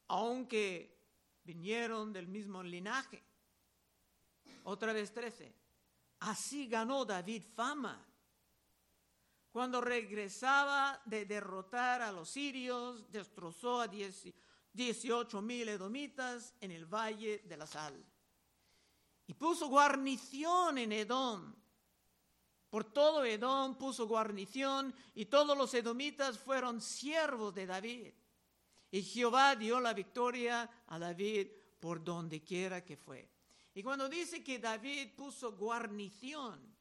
aunque 0.09 0.95
vinieron 1.43 2.13
del 2.13 2.27
mismo 2.27 2.61
linaje. 2.61 3.23
Otra 4.65 4.93
vez 4.93 5.11
13. 5.11 5.55
Así 6.19 6.67
ganó 6.67 7.03
David 7.03 7.41
fama 7.55 8.05
cuando 9.57 9.81
regresaba 9.81 11.01
de 11.05 11.25
derrotar 11.25 12.03
a 12.03 12.11
los 12.11 12.29
sirios, 12.29 13.11
destrozó 13.11 13.81
a 13.81 13.87
18 13.87 15.41
mil 15.41 15.67
edomitas 15.67 16.53
en 16.61 16.69
el 16.69 16.85
valle 16.85 17.39
de 17.39 17.57
la 17.57 17.65
sal. 17.65 18.05
Y 19.25 19.33
puso 19.33 19.67
guarnición 19.67 20.77
en 20.77 20.91
Edom. 20.91 21.55
Por 22.69 22.83
todo 22.83 23.25
Edom 23.25 23.79
puso 23.79 24.07
guarnición 24.07 24.93
y 25.15 25.25
todos 25.25 25.57
los 25.57 25.73
edomitas 25.73 26.37
fueron 26.37 26.79
siervos 26.79 27.55
de 27.55 27.65
David. 27.65 28.13
Y 28.91 29.01
Jehová 29.01 29.55
dio 29.55 29.79
la 29.79 29.95
victoria 29.95 30.69
a 30.85 30.99
David 30.99 31.47
por 31.79 32.03
donde 32.03 32.43
quiera 32.43 32.85
que 32.85 32.95
fue. 32.95 33.27
Y 33.73 33.81
cuando 33.81 34.07
dice 34.07 34.43
que 34.43 34.59
David 34.59 35.15
puso 35.15 35.53
guarnición, 35.53 36.76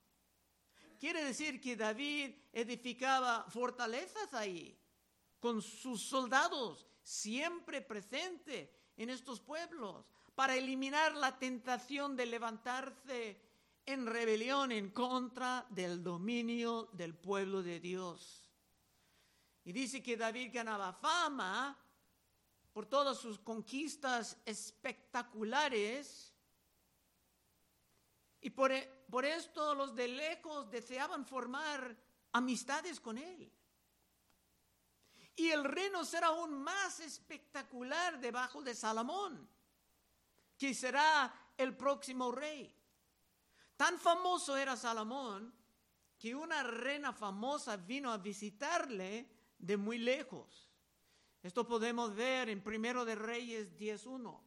quiere 0.99 1.25
decir 1.25 1.61
que 1.61 1.77
David 1.77 2.35
edificaba 2.53 3.45
fortalezas 3.49 4.33
ahí, 4.35 4.79
con 5.41 5.63
sus 5.63 6.03
soldados 6.03 6.87
siempre 7.03 7.83
presentes 7.83 8.71
en 8.97 9.11
estos 9.11 9.41
pueblos, 9.41 10.07
para 10.35 10.57
eliminar 10.57 11.15
la 11.15 11.39
tentación 11.39 12.17
de 12.17 12.27
levantarse 12.27 13.41
en 13.87 14.07
rebelión 14.07 14.73
en 14.73 14.91
contra 14.91 15.67
del 15.71 16.03
dominio 16.03 16.91
del 16.93 17.15
pueblo 17.15 17.63
de 17.63 17.81
Dios. 17.81 18.51
Y 19.65 19.73
dice 19.73 20.03
que 20.03 20.17
David 20.17 20.51
ganaba 20.53 20.93
fama 20.93 21.79
por 22.73 22.87
todas 22.87 23.19
sus 23.19 23.39
conquistas 23.39 24.37
espectaculares 24.45 26.35
y 28.41 28.51
por, 28.51 28.71
por 29.11 29.25
esto 29.25 29.75
los 29.75 29.95
de 29.95 30.09
lejos 30.09 30.71
deseaban 30.71 31.25
formar 31.25 31.97
amistades 32.33 33.01
con 33.01 33.19
él. 33.19 33.53
Y 35.37 35.51
el 35.51 35.65
reino 35.65 36.05
será 36.05 36.29
aún 36.29 36.55
más 36.55 37.01
espectacular 37.01 38.19
debajo 38.19 38.63
de 38.63 38.75
Salomón, 38.75 39.49
que 40.57 40.75
será 40.75 41.53
el 41.57 41.77
próximo 41.77 42.33
rey. 42.33 42.75
Tan 43.77 43.99
famoso 43.99 44.57
era 44.57 44.77
Salomón 44.77 45.55
que 46.19 46.35
una 46.35 46.63
reina 46.63 47.13
famosa 47.13 47.77
vino 47.77 48.11
a 48.11 48.17
visitarle 48.17 49.29
de 49.59 49.77
muy 49.77 49.99
lejos. 49.99 50.71
Esto 51.43 51.67
podemos 51.67 52.15
ver 52.15 52.49
en 52.49 52.63
Primero 52.63 53.05
de 53.05 53.15
Reyes 53.15 53.77
10.1. 53.79 54.46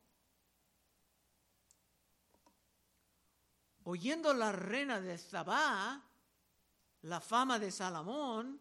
oyendo 3.89 4.33
la 4.33 4.51
reina 4.51 5.01
de 5.01 5.17
Sabá 5.17 6.05
la 7.01 7.19
fama 7.19 7.57
de 7.57 7.71
Salomón, 7.71 8.59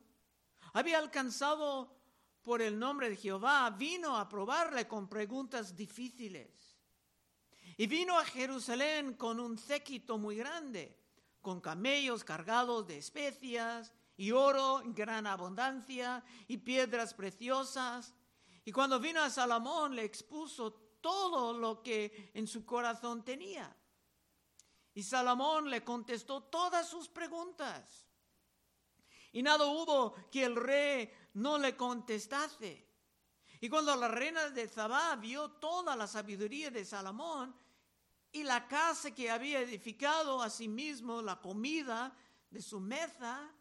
había 0.72 0.98
alcanzado 0.98 1.96
por 2.42 2.62
el 2.62 2.78
nombre 2.78 3.10
de 3.10 3.16
Jehová, 3.16 3.68
vino 3.70 4.16
a 4.16 4.28
probarle 4.28 4.88
con 4.88 5.08
preguntas 5.08 5.76
difíciles. 5.76 6.78
Y 7.76 7.86
vino 7.86 8.18
a 8.18 8.24
Jerusalén 8.24 9.14
con 9.14 9.38
un 9.38 9.58
séquito 9.58 10.16
muy 10.18 10.36
grande, 10.36 10.98
con 11.42 11.60
camellos 11.60 12.24
cargados 12.24 12.86
de 12.86 12.98
especias 12.98 13.92
y 14.16 14.30
oro 14.30 14.80
en 14.80 14.94
gran 14.94 15.26
abundancia 15.26 16.24
y 16.46 16.56
piedras 16.56 17.12
preciosas. 17.12 18.14
Y 18.64 18.72
cuando 18.72 18.98
vino 18.98 19.20
a 19.20 19.30
Salomón 19.30 19.94
le 19.94 20.04
expuso 20.04 20.72
todo 21.00 21.52
lo 21.52 21.82
que 21.82 22.30
en 22.34 22.46
su 22.46 22.64
corazón 22.64 23.24
tenía. 23.24 23.76
Y 24.98 25.04
Salomón 25.04 25.70
le 25.70 25.84
contestó 25.84 26.42
todas 26.42 26.88
sus 26.88 27.06
preguntas. 27.06 28.04
Y 29.30 29.44
nada 29.44 29.64
hubo 29.64 30.12
que 30.28 30.42
el 30.42 30.56
rey 30.56 31.08
no 31.34 31.56
le 31.56 31.76
contestase. 31.76 32.84
Y 33.60 33.68
cuando 33.68 33.94
la 33.94 34.08
reina 34.08 34.50
de 34.50 34.66
Zabá 34.66 35.14
vio 35.14 35.52
toda 35.52 35.94
la 35.94 36.08
sabiduría 36.08 36.72
de 36.72 36.84
Salomón 36.84 37.54
y 38.32 38.42
la 38.42 38.66
casa 38.66 39.14
que 39.14 39.30
había 39.30 39.60
edificado 39.60 40.42
a 40.42 40.50
sí 40.50 40.66
mismo, 40.66 41.22
la 41.22 41.40
comida 41.40 42.12
de 42.50 42.60
su 42.60 42.80
mesa, 42.80 43.54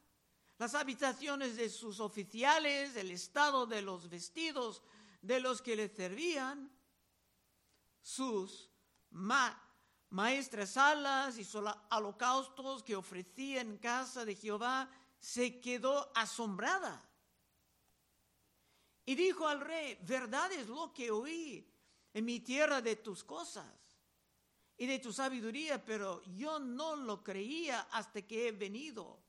las 0.57 0.73
habitaciones 0.73 1.55
de 1.55 1.69
sus 1.69 1.99
oficiales, 1.99 2.95
el 2.95 3.11
estado 3.11 3.67
de 3.67 3.83
los 3.83 4.09
vestidos 4.09 4.81
de 5.21 5.39
los 5.39 5.61
que 5.61 5.75
le 5.75 5.87
servían, 5.87 6.71
sus 8.01 8.71
ma 9.11 9.66
maestras 10.09 10.77
alas 10.77 11.37
y 11.37 11.47
holocaustos 11.91 12.83
que 12.83 12.95
ofrecía 12.95 13.61
en 13.61 13.77
casa 13.77 14.25
de 14.25 14.35
Jehová, 14.35 14.89
se 15.19 15.59
quedó 15.59 16.11
asombrada. 16.15 17.03
Y 19.05 19.15
dijo 19.15 19.47
al 19.47 19.61
rey, 19.61 19.97
verdad 20.01 20.51
es 20.51 20.67
lo 20.67 20.93
que 20.93 21.11
oí 21.11 21.65
en 22.13 22.25
mi 22.25 22.39
tierra 22.39 22.81
de 22.81 22.97
tus 22.97 23.23
cosas 23.23 23.65
y 24.77 24.85
de 24.85 24.99
tu 24.99 25.11
sabiduría, 25.13 25.83
pero 25.83 26.21
yo 26.35 26.59
no 26.59 26.95
lo 26.95 27.23
creía 27.23 27.87
hasta 27.91 28.21
que 28.21 28.47
he 28.47 28.51
venido. 28.51 29.19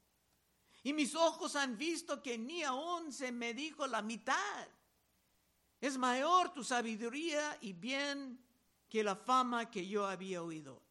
Y 0.83 0.93
mis 0.93 1.15
ojos 1.15 1.57
han 1.57 1.77
visto 1.77 2.23
que 2.23 2.39
ni 2.39 2.63
aún 2.63 3.13
se 3.13 3.33
me 3.33 3.55
dijo 3.55 3.87
la 3.87 4.03
mitad. 4.03 4.69
Es 5.81 5.97
mayor 5.97 6.53
tu 6.53 6.65
sabiduría 6.65 7.57
y 7.61 7.73
bien 7.73 8.45
que 8.89 9.05
la 9.05 9.17
fama 9.17 9.71
que 9.71 9.87
yo 9.87 10.07
había 10.07 10.43
oído. 10.43 10.83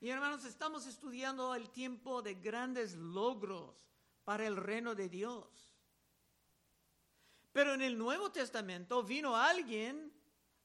Y 0.00 0.10
hermanos, 0.10 0.44
estamos 0.44 0.86
estudiando 0.86 1.54
el 1.54 1.70
tiempo 1.70 2.22
de 2.22 2.34
grandes 2.34 2.94
logros 2.94 3.74
para 4.24 4.46
el 4.46 4.56
reino 4.56 4.94
de 4.94 5.08
Dios. 5.08 5.72
Pero 7.52 7.74
en 7.74 7.82
el 7.82 7.96
Nuevo 7.96 8.30
Testamento 8.30 9.02
vino 9.02 9.36
alguien 9.36 10.12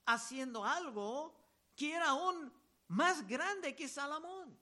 haciendo 0.06 0.66
algo 0.66 1.40
que 1.76 1.94
era 1.94 2.10
aún 2.10 2.52
más 2.88 3.26
grande 3.28 3.76
que 3.76 3.88
Salomón. 3.88 4.60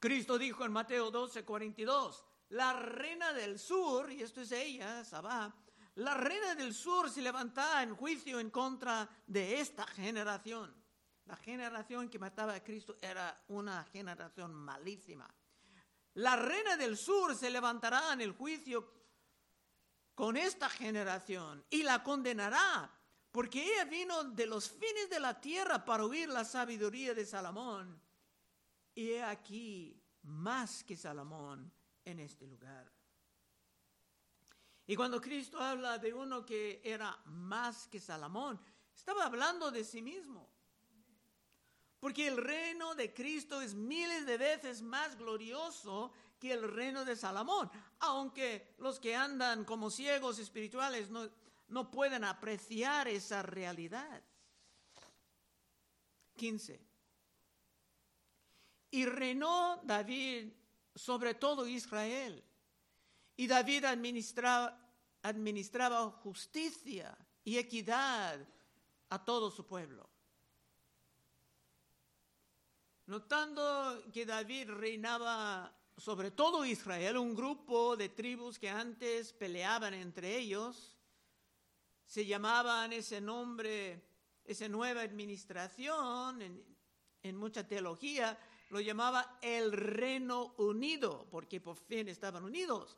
Cristo 0.00 0.38
dijo 0.38 0.64
en 0.64 0.72
Mateo 0.72 1.10
12, 1.10 1.44
42, 1.44 2.24
la 2.50 2.72
reina 2.72 3.32
del 3.32 3.58
sur, 3.58 4.10
y 4.10 4.22
esto 4.22 4.40
es 4.40 4.52
ella, 4.52 5.04
Sabá, 5.04 5.54
la 5.98 6.14
reina 6.14 6.54
del 6.54 6.74
sur 6.74 7.10
se 7.10 7.20
levantaba 7.20 7.82
en 7.82 7.96
juicio 7.96 8.38
en 8.38 8.50
contra 8.50 9.08
de 9.26 9.60
esta 9.60 9.84
generación. 9.84 10.72
La 11.24 11.34
generación 11.36 12.08
que 12.08 12.20
mataba 12.20 12.54
a 12.54 12.62
Cristo 12.62 12.96
era 13.00 13.44
una 13.48 13.82
generación 13.84 14.54
malísima. 14.54 15.28
La 16.14 16.36
reina 16.36 16.76
del 16.76 16.96
sur 16.96 17.34
se 17.34 17.50
levantará 17.50 18.12
en 18.12 18.20
el 18.20 18.32
juicio 18.32 18.92
con 20.14 20.36
esta 20.36 20.68
generación 20.68 21.64
y 21.68 21.82
la 21.82 22.04
condenará, 22.04 22.88
porque 23.32 23.64
ella 23.64 23.84
vino 23.84 24.22
de 24.22 24.46
los 24.46 24.70
fines 24.70 25.10
de 25.10 25.18
la 25.18 25.40
tierra 25.40 25.84
para 25.84 26.04
oír 26.04 26.28
la 26.28 26.44
sabiduría 26.44 27.12
de 27.12 27.26
Salomón. 27.26 28.00
Y 28.94 29.10
he 29.10 29.22
aquí 29.24 30.00
más 30.22 30.84
que 30.84 30.96
Salomón 30.96 31.72
en 32.04 32.20
este 32.20 32.46
lugar. 32.46 32.97
Y 34.88 34.96
cuando 34.96 35.20
Cristo 35.20 35.60
habla 35.60 35.98
de 35.98 36.14
uno 36.14 36.46
que 36.46 36.80
era 36.82 37.14
más 37.26 37.86
que 37.88 38.00
Salomón, 38.00 38.58
estaba 38.96 39.26
hablando 39.26 39.70
de 39.70 39.84
sí 39.84 40.00
mismo. 40.00 40.48
Porque 42.00 42.26
el 42.26 42.38
reino 42.38 42.94
de 42.94 43.12
Cristo 43.12 43.60
es 43.60 43.74
miles 43.74 44.24
de 44.24 44.38
veces 44.38 44.80
más 44.80 45.18
glorioso 45.18 46.10
que 46.38 46.54
el 46.54 46.62
reino 46.72 47.04
de 47.04 47.16
Salomón, 47.16 47.70
aunque 47.98 48.74
los 48.78 48.98
que 48.98 49.14
andan 49.14 49.66
como 49.66 49.90
ciegos 49.90 50.38
espirituales 50.38 51.10
no, 51.10 51.28
no 51.68 51.90
pueden 51.90 52.24
apreciar 52.24 53.08
esa 53.08 53.42
realidad. 53.42 54.22
15. 56.36 56.80
Y 58.92 59.04
reinó 59.04 59.82
David 59.84 60.50
sobre 60.94 61.34
todo 61.34 61.66
Israel. 61.66 62.42
Y 63.38 63.46
David 63.46 63.84
administraba, 63.84 64.76
administraba 65.22 66.10
justicia 66.10 67.16
y 67.44 67.56
equidad 67.56 68.44
a 69.10 69.24
todo 69.24 69.50
su 69.52 69.64
pueblo. 69.64 70.10
Notando 73.06 74.02
que 74.12 74.26
David 74.26 74.70
reinaba 74.70 75.72
sobre 75.96 76.32
todo 76.32 76.64
Israel, 76.64 77.16
un 77.16 77.32
grupo 77.32 77.96
de 77.96 78.08
tribus 78.08 78.58
que 78.58 78.70
antes 78.70 79.32
peleaban 79.32 79.94
entre 79.94 80.36
ellos, 80.36 80.96
se 82.06 82.26
llamaban 82.26 82.92
ese 82.92 83.20
nombre, 83.20 84.02
esa 84.44 84.68
nueva 84.68 85.02
administración, 85.02 86.42
en, 86.42 86.76
en 87.22 87.36
mucha 87.36 87.66
teología, 87.66 88.36
lo 88.70 88.80
llamaba 88.80 89.38
el 89.42 89.70
Reino 89.70 90.54
Unido, 90.58 91.28
porque 91.30 91.60
por 91.60 91.76
fin 91.76 92.08
estaban 92.08 92.44
unidos. 92.44 92.96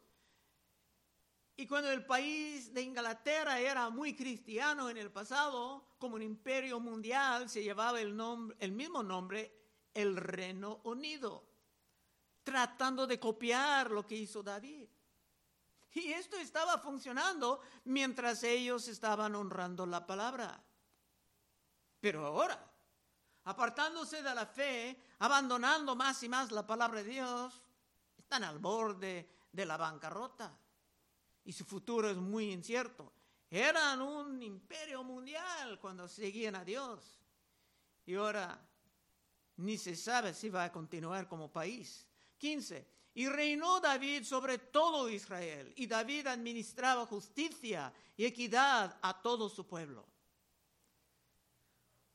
Y 1.60 1.66
cuando 1.66 1.90
el 1.90 2.06
país 2.06 2.72
de 2.72 2.80
Inglaterra 2.80 3.58
era 3.58 3.90
muy 3.90 4.16
cristiano 4.16 4.88
en 4.88 4.96
el 4.96 5.10
pasado, 5.10 5.84
como 5.98 6.14
un 6.14 6.22
imperio 6.22 6.80
mundial, 6.80 7.50
se 7.50 7.62
llevaba 7.62 8.00
el, 8.00 8.16
nombre, 8.16 8.56
el 8.60 8.72
mismo 8.72 9.02
nombre, 9.02 9.54
el 9.92 10.16
Reino 10.16 10.80
Unido, 10.84 11.44
tratando 12.42 13.06
de 13.06 13.20
copiar 13.20 13.90
lo 13.90 14.06
que 14.06 14.14
hizo 14.14 14.42
David. 14.42 14.88
Y 15.92 16.12
esto 16.12 16.38
estaba 16.38 16.78
funcionando 16.78 17.60
mientras 17.84 18.42
ellos 18.42 18.88
estaban 18.88 19.34
honrando 19.34 19.84
la 19.84 20.06
palabra. 20.06 20.64
Pero 22.00 22.24
ahora, 22.24 22.58
apartándose 23.44 24.22
de 24.22 24.34
la 24.34 24.46
fe, 24.46 24.98
abandonando 25.18 25.94
más 25.94 26.22
y 26.22 26.28
más 26.30 26.52
la 26.52 26.66
palabra 26.66 27.02
de 27.02 27.10
Dios, 27.10 27.60
están 28.16 28.44
al 28.44 28.58
borde 28.58 29.28
de 29.52 29.66
la 29.66 29.76
bancarrota 29.76 30.58
y 31.50 31.52
su 31.52 31.64
futuro 31.64 32.08
es 32.08 32.16
muy 32.16 32.52
incierto. 32.52 33.12
Eran 33.50 34.00
un 34.00 34.40
imperio 34.40 35.02
mundial 35.02 35.80
cuando 35.80 36.06
seguían 36.06 36.54
a 36.54 36.64
Dios 36.64 37.18
y 38.06 38.14
ahora 38.14 38.56
ni 39.56 39.76
se 39.76 39.96
sabe 39.96 40.32
si 40.32 40.48
va 40.48 40.62
a 40.62 40.70
continuar 40.70 41.26
como 41.26 41.50
país. 41.50 42.06
15. 42.38 42.86
Y 43.14 43.26
reinó 43.26 43.80
David 43.80 44.22
sobre 44.22 44.58
todo 44.58 45.08
Israel, 45.08 45.72
y 45.74 45.88
David 45.88 46.28
administraba 46.28 47.04
justicia 47.04 47.92
y 48.16 48.26
equidad 48.26 48.96
a 49.02 49.20
todo 49.20 49.48
su 49.48 49.66
pueblo. 49.66 50.06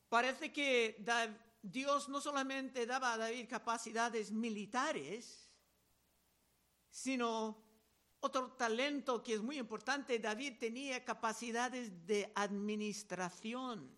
Parece 0.07 0.53
que 0.53 1.03
Dios 1.61 2.07
no 2.07 2.21
solamente 2.21 2.85
daba 2.85 3.11
a 3.11 3.17
David 3.17 3.49
capacidades 3.49 4.31
militares, 4.31 5.53
sino 6.89 7.64
otro 8.19 8.51
talento 8.53 9.21
que 9.21 9.35
es 9.35 9.41
muy 9.41 9.57
importante, 9.57 10.19
David 10.19 10.57
tenía 10.59 11.03
capacidades 11.03 12.05
de 12.05 12.31
administración. 12.35 13.95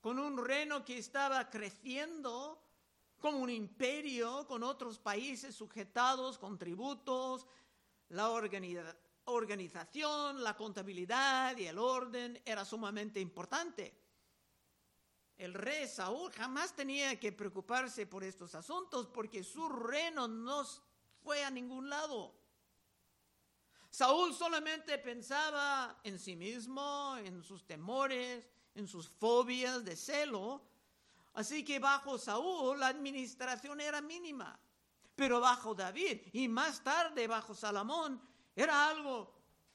Con 0.00 0.18
un 0.18 0.36
reino 0.44 0.84
que 0.84 0.98
estaba 0.98 1.48
creciendo 1.48 2.60
como 3.18 3.38
un 3.38 3.50
imperio, 3.50 4.46
con 4.48 4.64
otros 4.64 4.98
países 4.98 5.54
sujetados 5.54 6.38
con 6.38 6.58
tributos, 6.58 7.46
la 8.08 8.30
organización, 9.26 10.42
la 10.42 10.56
contabilidad 10.56 11.56
y 11.56 11.66
el 11.66 11.78
orden 11.78 12.42
era 12.44 12.64
sumamente 12.64 13.20
importante. 13.20 13.96
El 15.36 15.54
rey 15.54 15.86
Saúl 15.88 16.30
jamás 16.32 16.74
tenía 16.74 17.18
que 17.18 17.32
preocuparse 17.32 18.06
por 18.06 18.24
estos 18.24 18.54
asuntos 18.54 19.06
porque 19.06 19.42
su 19.42 19.68
reino 19.68 20.26
no 20.28 20.64
fue 21.22 21.44
a 21.44 21.50
ningún 21.50 21.88
lado. 21.88 22.41
Saúl 23.92 24.32
solamente 24.32 24.96
pensaba 24.96 26.00
en 26.02 26.18
sí 26.18 26.34
mismo, 26.34 27.14
en 27.18 27.42
sus 27.42 27.66
temores, 27.66 28.48
en 28.74 28.88
sus 28.88 29.06
fobias 29.06 29.84
de 29.84 29.96
celo. 29.96 30.62
Así 31.34 31.62
que 31.62 31.78
bajo 31.78 32.16
Saúl 32.16 32.80
la 32.80 32.86
administración 32.86 33.82
era 33.82 34.00
mínima. 34.00 34.58
Pero 35.14 35.40
bajo 35.40 35.74
David 35.74 36.22
y 36.32 36.48
más 36.48 36.82
tarde 36.82 37.26
bajo 37.26 37.54
Salomón 37.54 38.18
era 38.56 38.88
algo 38.88 39.30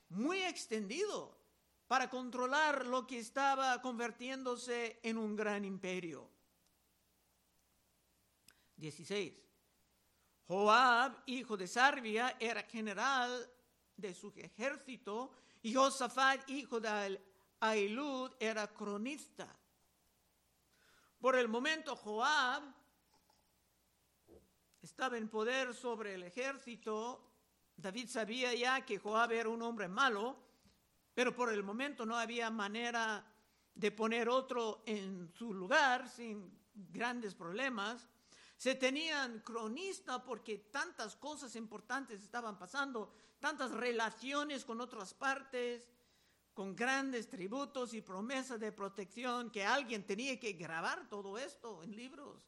muy 0.09 0.41
extendido 0.41 1.37
para 1.87 2.09
controlar 2.09 2.87
lo 2.87 3.05
que 3.05 3.19
estaba 3.19 3.79
convirtiéndose 3.83 4.99
en 5.03 5.19
un 5.19 5.35
gran 5.35 5.63
imperio. 5.63 6.27
16. 8.77 9.31
Joab, 10.47 11.21
hijo 11.27 11.55
de 11.55 11.67
Sarbia, 11.67 12.35
era 12.39 12.63
general 12.63 13.47
de 13.97 14.13
su 14.13 14.31
ejército 14.37 15.31
y 15.61 15.73
Josafat, 15.73 16.49
hijo 16.49 16.79
de 16.79 17.19
Ailud, 17.59 18.31
era 18.39 18.67
cronista. 18.67 19.53
Por 21.19 21.35
el 21.35 21.47
momento 21.47 21.95
Joab 21.95 22.63
estaba 24.81 25.17
en 25.17 25.27
poder 25.27 25.73
sobre 25.73 26.13
el 26.13 26.23
ejército. 26.23 27.21
David 27.75 28.07
sabía 28.07 28.53
ya 28.53 28.85
que 28.85 28.97
Joab 28.97 29.31
era 29.31 29.49
un 29.49 29.61
hombre 29.61 29.87
malo 29.87 30.47
pero 31.17 31.33
por 31.33 31.51
el 31.51 31.63
momento 31.63 32.05
no 32.05 32.15
había 32.15 32.51
manera 32.51 33.25
de 33.73 33.91
poner 33.91 34.29
otro 34.29 34.83
en 34.85 35.27
su 35.33 35.51
lugar 35.51 36.07
sin 36.07 36.55
grandes 36.75 37.33
problemas. 37.33 38.07
Se 38.57 38.75
tenían 38.75 39.39
cronista 39.41 40.23
porque 40.23 40.57
tantas 40.57 41.15
cosas 41.15 41.55
importantes 41.55 42.23
estaban 42.23 42.57
pasando, 42.57 43.13
tantas 43.39 43.71
relaciones 43.71 44.65
con 44.65 44.81
otras 44.81 45.13
partes, 45.13 45.87
con 46.53 46.75
grandes 46.75 47.29
tributos 47.29 47.93
y 47.93 48.01
promesas 48.01 48.59
de 48.59 48.71
protección, 48.71 49.51
que 49.51 49.63
alguien 49.63 50.05
tenía 50.05 50.39
que 50.39 50.53
grabar 50.53 51.07
todo 51.07 51.37
esto 51.37 51.83
en 51.83 51.95
libros 51.95 52.41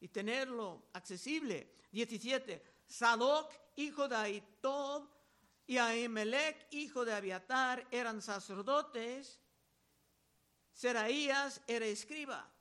y 0.00 0.08
tenerlo 0.08 0.88
accesible. 0.94 1.72
17. 1.92 2.60
Sadoc, 2.84 3.52
hijo 3.76 4.08
de 4.08 4.16
Aitob, 4.16 5.08
y 5.66 5.78
Ahimelech, 5.78 6.66
hijo 6.72 7.04
de 7.04 7.14
Abiatar, 7.14 7.86
eran 7.90 8.20
sacerdotes. 8.20 9.40
Seraías 10.72 11.62
era 11.66 11.86
escriba. 11.86 12.51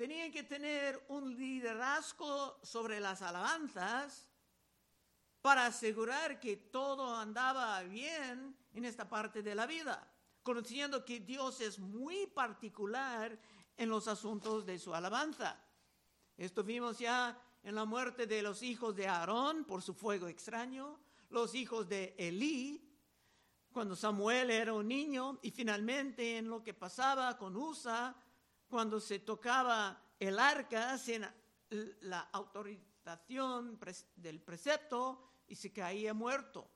Tenían 0.00 0.32
que 0.32 0.44
tener 0.44 1.04
un 1.08 1.36
liderazgo 1.36 2.58
sobre 2.62 3.00
las 3.00 3.20
alabanzas 3.20 4.26
para 5.42 5.66
asegurar 5.66 6.40
que 6.40 6.56
todo 6.56 7.14
andaba 7.14 7.82
bien 7.82 8.56
en 8.72 8.86
esta 8.86 9.06
parte 9.06 9.42
de 9.42 9.54
la 9.54 9.66
vida, 9.66 10.10
conociendo 10.42 11.04
que 11.04 11.20
Dios 11.20 11.60
es 11.60 11.78
muy 11.78 12.26
particular 12.28 13.38
en 13.76 13.90
los 13.90 14.08
asuntos 14.08 14.64
de 14.64 14.78
su 14.78 14.94
alabanza. 14.94 15.62
Esto 16.38 16.64
vimos 16.64 16.98
ya 16.98 17.38
en 17.62 17.74
la 17.74 17.84
muerte 17.84 18.26
de 18.26 18.40
los 18.40 18.62
hijos 18.62 18.96
de 18.96 19.06
Aarón 19.06 19.66
por 19.66 19.82
su 19.82 19.92
fuego 19.92 20.28
extraño, 20.28 20.98
los 21.28 21.54
hijos 21.54 21.86
de 21.90 22.14
Elí, 22.16 22.90
cuando 23.70 23.94
Samuel 23.94 24.50
era 24.50 24.72
un 24.72 24.88
niño, 24.88 25.38
y 25.42 25.50
finalmente 25.50 26.38
en 26.38 26.48
lo 26.48 26.62
que 26.62 26.72
pasaba 26.72 27.36
con 27.36 27.54
Usa, 27.54 28.16
cuando 28.70 29.00
se 29.00 29.18
tocaba 29.18 30.00
el 30.18 30.38
arca 30.38 30.96
sin 30.96 31.26
la 32.02 32.20
autorización 32.32 33.78
del 34.14 34.40
precepto 34.40 35.20
y 35.48 35.56
se 35.56 35.72
caía 35.72 36.14
muerto. 36.14 36.70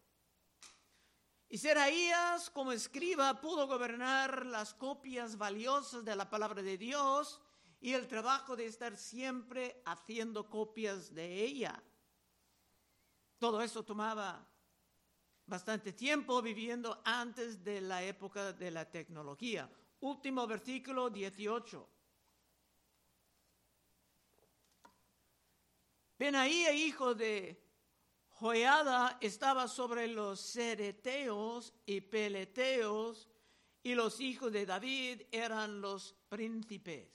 Y 1.48 1.58
Seraías, 1.58 2.50
como 2.50 2.72
escriba, 2.72 3.40
pudo 3.40 3.68
gobernar 3.68 4.44
las 4.44 4.74
copias 4.74 5.38
valiosas 5.38 6.04
de 6.04 6.16
la 6.16 6.28
palabra 6.28 6.62
de 6.62 6.76
Dios 6.76 7.40
y 7.80 7.92
el 7.92 8.08
trabajo 8.08 8.56
de 8.56 8.66
estar 8.66 8.96
siempre 8.96 9.80
haciendo 9.84 10.50
copias 10.50 11.14
de 11.14 11.44
ella. 11.44 11.80
Todo 13.38 13.62
eso 13.62 13.84
tomaba 13.84 14.44
bastante 15.46 15.92
tiempo 15.92 16.42
viviendo 16.42 17.00
antes 17.04 17.62
de 17.62 17.80
la 17.80 18.02
época 18.02 18.52
de 18.52 18.70
la 18.72 18.90
tecnología. 18.90 19.70
Último 20.04 20.46
versículo 20.46 21.08
18. 21.08 21.88
Benaía, 26.18 26.72
hijo 26.72 27.14
de 27.14 27.58
Joiada, 28.28 29.16
estaba 29.22 29.66
sobre 29.66 30.06
los 30.08 30.40
cereteos 30.40 31.72
y 31.86 32.02
peleteos, 32.02 33.30
y 33.82 33.94
los 33.94 34.20
hijos 34.20 34.52
de 34.52 34.66
David 34.66 35.22
eran 35.32 35.80
los 35.80 36.14
príncipes. 36.28 37.08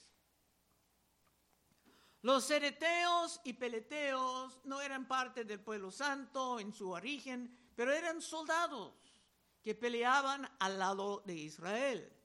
Los 2.24 2.44
cereteos 2.46 3.40
y 3.44 3.54
peleteos 3.54 4.62
no 4.64 4.82
eran 4.82 5.08
parte 5.08 5.44
del 5.44 5.60
pueblo 5.60 5.92
santo 5.92 6.60
en 6.60 6.74
su 6.74 6.90
origen, 6.90 7.56
pero 7.76 7.94
eran 7.94 8.20
soldados 8.20 9.14
que 9.62 9.76
peleaban 9.76 10.50
al 10.58 10.80
lado 10.80 11.22
de 11.24 11.36
Israel. 11.36 12.19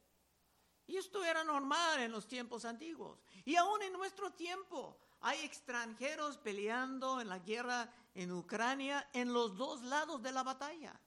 Y 0.87 0.97
esto 0.97 1.25
era 1.25 1.43
normal 1.45 2.01
en 2.01 2.13
los 2.13 2.27
tiempos 2.27 2.65
antiguos. 2.65 3.23
Y 3.45 3.57
aún 3.57 3.83
en 3.83 3.93
nuestro 3.93 4.33
tiempo 4.33 4.99
hay 5.21 5.41
extranjeros 5.41 6.37
peleando 6.37 7.21
en 7.21 7.29
la 7.29 7.39
guerra 7.39 7.91
en 8.15 8.33
Ucrania 8.33 9.09
en 9.13 9.33
los 9.33 9.57
dos 9.57 9.83
lados 9.83 10.23
de 10.23 10.33
la 10.33 10.43
batalla. 10.43 11.01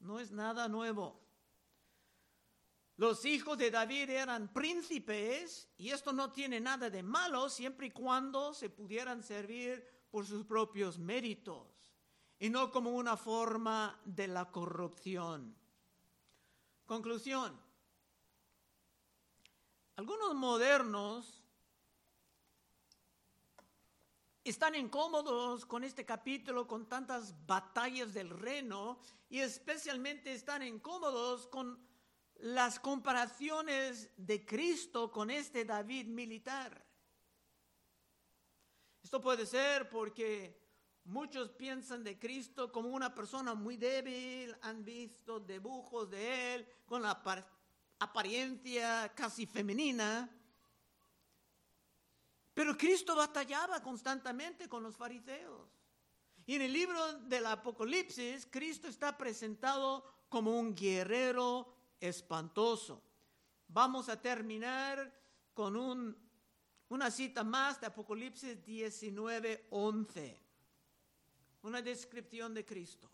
No 0.00 0.18
es 0.18 0.30
nada 0.30 0.68
nuevo. 0.68 1.20
Los 2.96 3.24
hijos 3.24 3.56
de 3.58 3.70
David 3.70 4.10
eran 4.10 4.52
príncipes 4.52 5.68
y 5.76 5.90
esto 5.90 6.12
no 6.12 6.32
tiene 6.32 6.58
nada 6.58 6.90
de 6.90 7.02
malo 7.02 7.48
siempre 7.48 7.86
y 7.86 7.90
cuando 7.90 8.52
se 8.54 8.70
pudieran 8.70 9.22
servir 9.22 9.86
por 10.10 10.26
sus 10.26 10.44
propios 10.44 10.98
méritos 10.98 11.68
y 12.40 12.50
no 12.50 12.72
como 12.72 12.90
una 12.90 13.16
forma 13.16 14.00
de 14.04 14.26
la 14.26 14.50
corrupción. 14.50 15.54
Conclusión. 16.86 17.67
Algunos 19.98 20.32
modernos 20.32 21.42
están 24.44 24.76
incómodos 24.76 25.66
con 25.66 25.82
este 25.82 26.06
capítulo, 26.06 26.68
con 26.68 26.88
tantas 26.88 27.34
batallas 27.46 28.14
del 28.14 28.30
reino, 28.30 29.00
y 29.28 29.40
especialmente 29.40 30.32
están 30.32 30.62
incómodos 30.62 31.48
con 31.48 31.84
las 32.36 32.78
comparaciones 32.78 34.08
de 34.16 34.46
Cristo 34.46 35.10
con 35.10 35.32
este 35.32 35.64
David 35.64 36.06
militar. 36.06 36.80
Esto 39.02 39.20
puede 39.20 39.46
ser 39.46 39.88
porque 39.90 40.62
muchos 41.06 41.50
piensan 41.50 42.04
de 42.04 42.20
Cristo 42.20 42.70
como 42.70 42.90
una 42.90 43.12
persona 43.12 43.52
muy 43.52 43.76
débil, 43.76 44.56
han 44.62 44.84
visto 44.84 45.40
dibujos 45.40 46.08
de 46.08 46.54
él 46.54 46.68
con 46.86 47.02
la 47.02 47.20
apariencia 47.98 49.12
casi 49.14 49.46
femenina, 49.46 50.28
pero 52.54 52.76
Cristo 52.76 53.14
batallaba 53.14 53.82
constantemente 53.82 54.68
con 54.68 54.82
los 54.82 54.96
fariseos. 54.96 55.68
Y 56.46 56.54
en 56.54 56.62
el 56.62 56.72
libro 56.72 57.12
del 57.20 57.46
Apocalipsis, 57.46 58.48
Cristo 58.50 58.88
está 58.88 59.16
presentado 59.16 60.24
como 60.28 60.58
un 60.58 60.74
guerrero 60.74 61.72
espantoso. 62.00 63.02
Vamos 63.68 64.08
a 64.08 64.20
terminar 64.20 65.12
con 65.52 66.16
una 66.88 67.10
cita 67.10 67.44
más 67.44 67.80
de 67.80 67.86
Apocalipsis 67.86 68.64
19, 68.64 69.66
11. 69.70 70.40
Una 71.62 71.82
descripción 71.82 72.54
de 72.54 72.64
Cristo. 72.64 73.10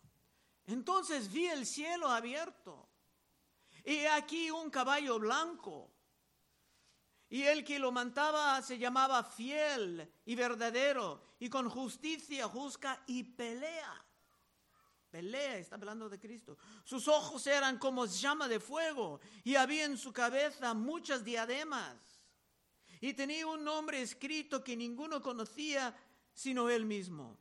Entonces 0.65 1.31
vi 1.31 1.45
el 1.47 1.65
cielo 1.65 2.07
abierto 2.07 2.87
y 3.85 4.05
aquí 4.05 4.51
un 4.51 4.69
caballo 4.69 5.19
blanco 5.19 5.95
y 7.29 7.43
el 7.43 7.63
que 7.63 7.79
lo 7.79 7.91
mantaba 7.91 8.61
se 8.61 8.77
llamaba 8.77 9.23
fiel 9.23 10.09
y 10.25 10.35
verdadero, 10.35 11.21
y 11.39 11.49
con 11.49 11.69
justicia 11.69 12.47
juzga 12.47 13.03
y 13.07 13.23
pelea. 13.23 14.05
Pelea, 15.09 15.57
está 15.57 15.75
hablando 15.75 16.07
de 16.07 16.19
Cristo. 16.19 16.57
Sus 16.83 17.07
ojos 17.07 17.45
eran 17.47 17.77
como 17.79 18.05
llama 18.05 18.47
de 18.47 18.59
fuego, 18.59 19.19
y 19.43 19.55
había 19.55 19.85
en 19.85 19.97
su 19.97 20.13
cabeza 20.13 20.73
muchas 20.73 21.23
diademas. 21.23 21.97
Y 23.01 23.13
tenía 23.13 23.47
un 23.47 23.63
nombre 23.63 24.01
escrito 24.01 24.63
que 24.63 24.75
ninguno 24.77 25.21
conocía 25.21 25.95
sino 26.33 26.69
él 26.69 26.85
mismo. 26.85 27.37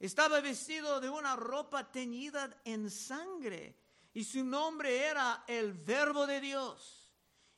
Estaba 0.00 0.40
vestido 0.40 1.00
de 1.00 1.10
una 1.10 1.36
ropa 1.36 1.90
teñida 1.90 2.48
en 2.64 2.90
sangre, 2.90 3.76
y 4.12 4.24
su 4.24 4.44
nombre 4.44 5.04
era 5.06 5.44
el 5.46 5.72
Verbo 5.72 6.26
de 6.26 6.40
Dios 6.40 6.98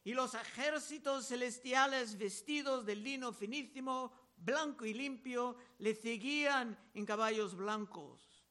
y 0.05 0.13
los 0.13 0.35
ejércitos 0.35 1.27
celestiales 1.27 2.17
vestidos 2.17 2.87
de 2.87 2.97
lino 2.97 3.33
finísimo, 3.33 4.13
blanco 4.37 4.85
y 4.87 4.95
limpio, 4.95 5.57
le 5.79 5.95
seguían 5.95 6.79
en 6.95 7.05
caballos 7.05 7.55
blancos. 7.55 8.45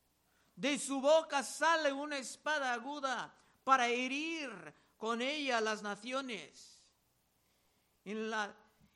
De 0.55 0.77
su 0.77 1.01
boca 1.01 1.43
sale 1.43 1.91
una 1.91 2.17
espada 2.17 2.73
aguda 2.73 3.33
para 3.63 3.87
herir 3.87 4.51
con 4.97 5.21
ella 5.21 5.61
las 5.61 5.81
naciones. 5.81 6.75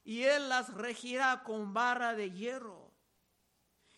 y 0.05 0.23
él 0.23 0.49
las 0.49 0.73
regirá 0.73 1.43
con 1.43 1.73
barra 1.73 2.13
de 2.13 2.31
hierro. 2.31 2.82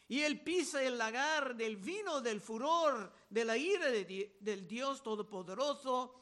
Y 0.08 0.22
él 0.22 0.42
pisa 0.42 0.84
el 0.84 0.98
lagar 0.98 1.56
del 1.56 1.78
vino 1.78 2.22
del 2.22 2.40
furor 2.40 3.12
de 3.30 3.46
la 3.46 3.58
ira 3.58 3.88
del 3.90 4.68
Dios 4.68 5.02
Todopoderoso. 5.02 6.22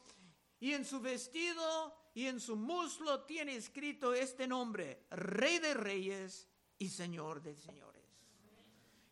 Y 0.60 0.72
en 0.72 0.84
su 0.84 1.00
vestido 1.00 1.94
y 2.14 2.26
en 2.26 2.40
su 2.40 2.56
muslo 2.56 3.24
tiene 3.24 3.56
escrito 3.56 4.14
este 4.14 4.46
nombre, 4.46 5.06
Rey 5.10 5.58
de 5.58 5.74
Reyes 5.74 6.48
y 6.78 6.88
Señor 6.88 7.42
de 7.42 7.56
Señores. 7.56 8.02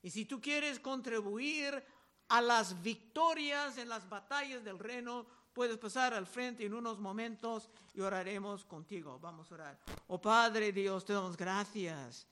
Y 0.03 0.11
si 0.11 0.25
tú 0.25 0.41
quieres 0.41 0.81
contribuir 0.81 1.85
a 2.29 2.41
las 2.41 2.81
victorias 2.83 3.77
en 3.77 3.89
las 3.89 4.09
batallas 4.09 4.65
del 4.65 4.79
reino, 4.79 5.27
puedes 5.53 5.77
pasar 5.77 6.15
al 6.15 6.27
frente 6.27 6.65
en 6.65 6.73
unos 6.73 6.99
momentos 6.99 7.69
y 7.93 8.01
oraremos 8.01 8.65
contigo. 8.65 9.19
Vamos 9.19 9.51
a 9.51 9.55
orar. 9.55 9.79
Oh 10.07 10.21
Padre 10.21 10.73
Dios, 10.73 11.05
te 11.05 11.13
damos 11.13 11.37
gracias 11.37 12.27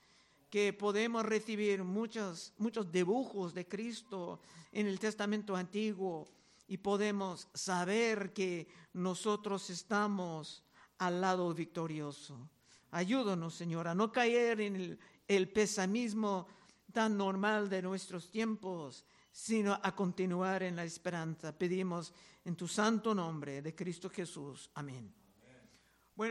que 0.50 0.72
podemos 0.72 1.24
recibir 1.24 1.84
muchos, 1.84 2.52
muchos 2.58 2.90
dibujos 2.90 3.54
de 3.54 3.68
Cristo 3.68 4.40
en 4.72 4.86
el 4.86 4.98
Testamento 4.98 5.54
Antiguo 5.54 6.28
y 6.66 6.76
podemos 6.78 7.48
saber 7.54 8.32
que 8.32 8.68
nosotros 8.92 9.70
estamos 9.70 10.64
al 10.98 11.20
lado 11.20 11.54
victorioso. 11.54 12.50
Ayúdanos, 12.90 13.54
Señor, 13.54 13.86
a 13.86 13.94
no 13.94 14.10
caer 14.10 14.60
en 14.60 14.76
el, 14.76 14.98
el 15.28 15.48
pesamismo 15.48 16.48
tan 16.92 17.16
normal 17.16 17.68
de 17.70 17.82
nuestros 17.82 18.30
tiempos, 18.30 19.04
sino 19.30 19.78
a 19.80 19.94
continuar 19.94 20.64
en 20.64 20.74
la 20.74 20.84
esperanza. 20.84 21.56
Pedimos 21.56 22.12
en 22.44 22.56
tu 22.56 22.66
santo 22.66 23.14
nombre 23.14 23.62
de 23.62 23.74
Cristo 23.74 24.10
Jesús. 24.10 24.68
Amén. 24.74 25.19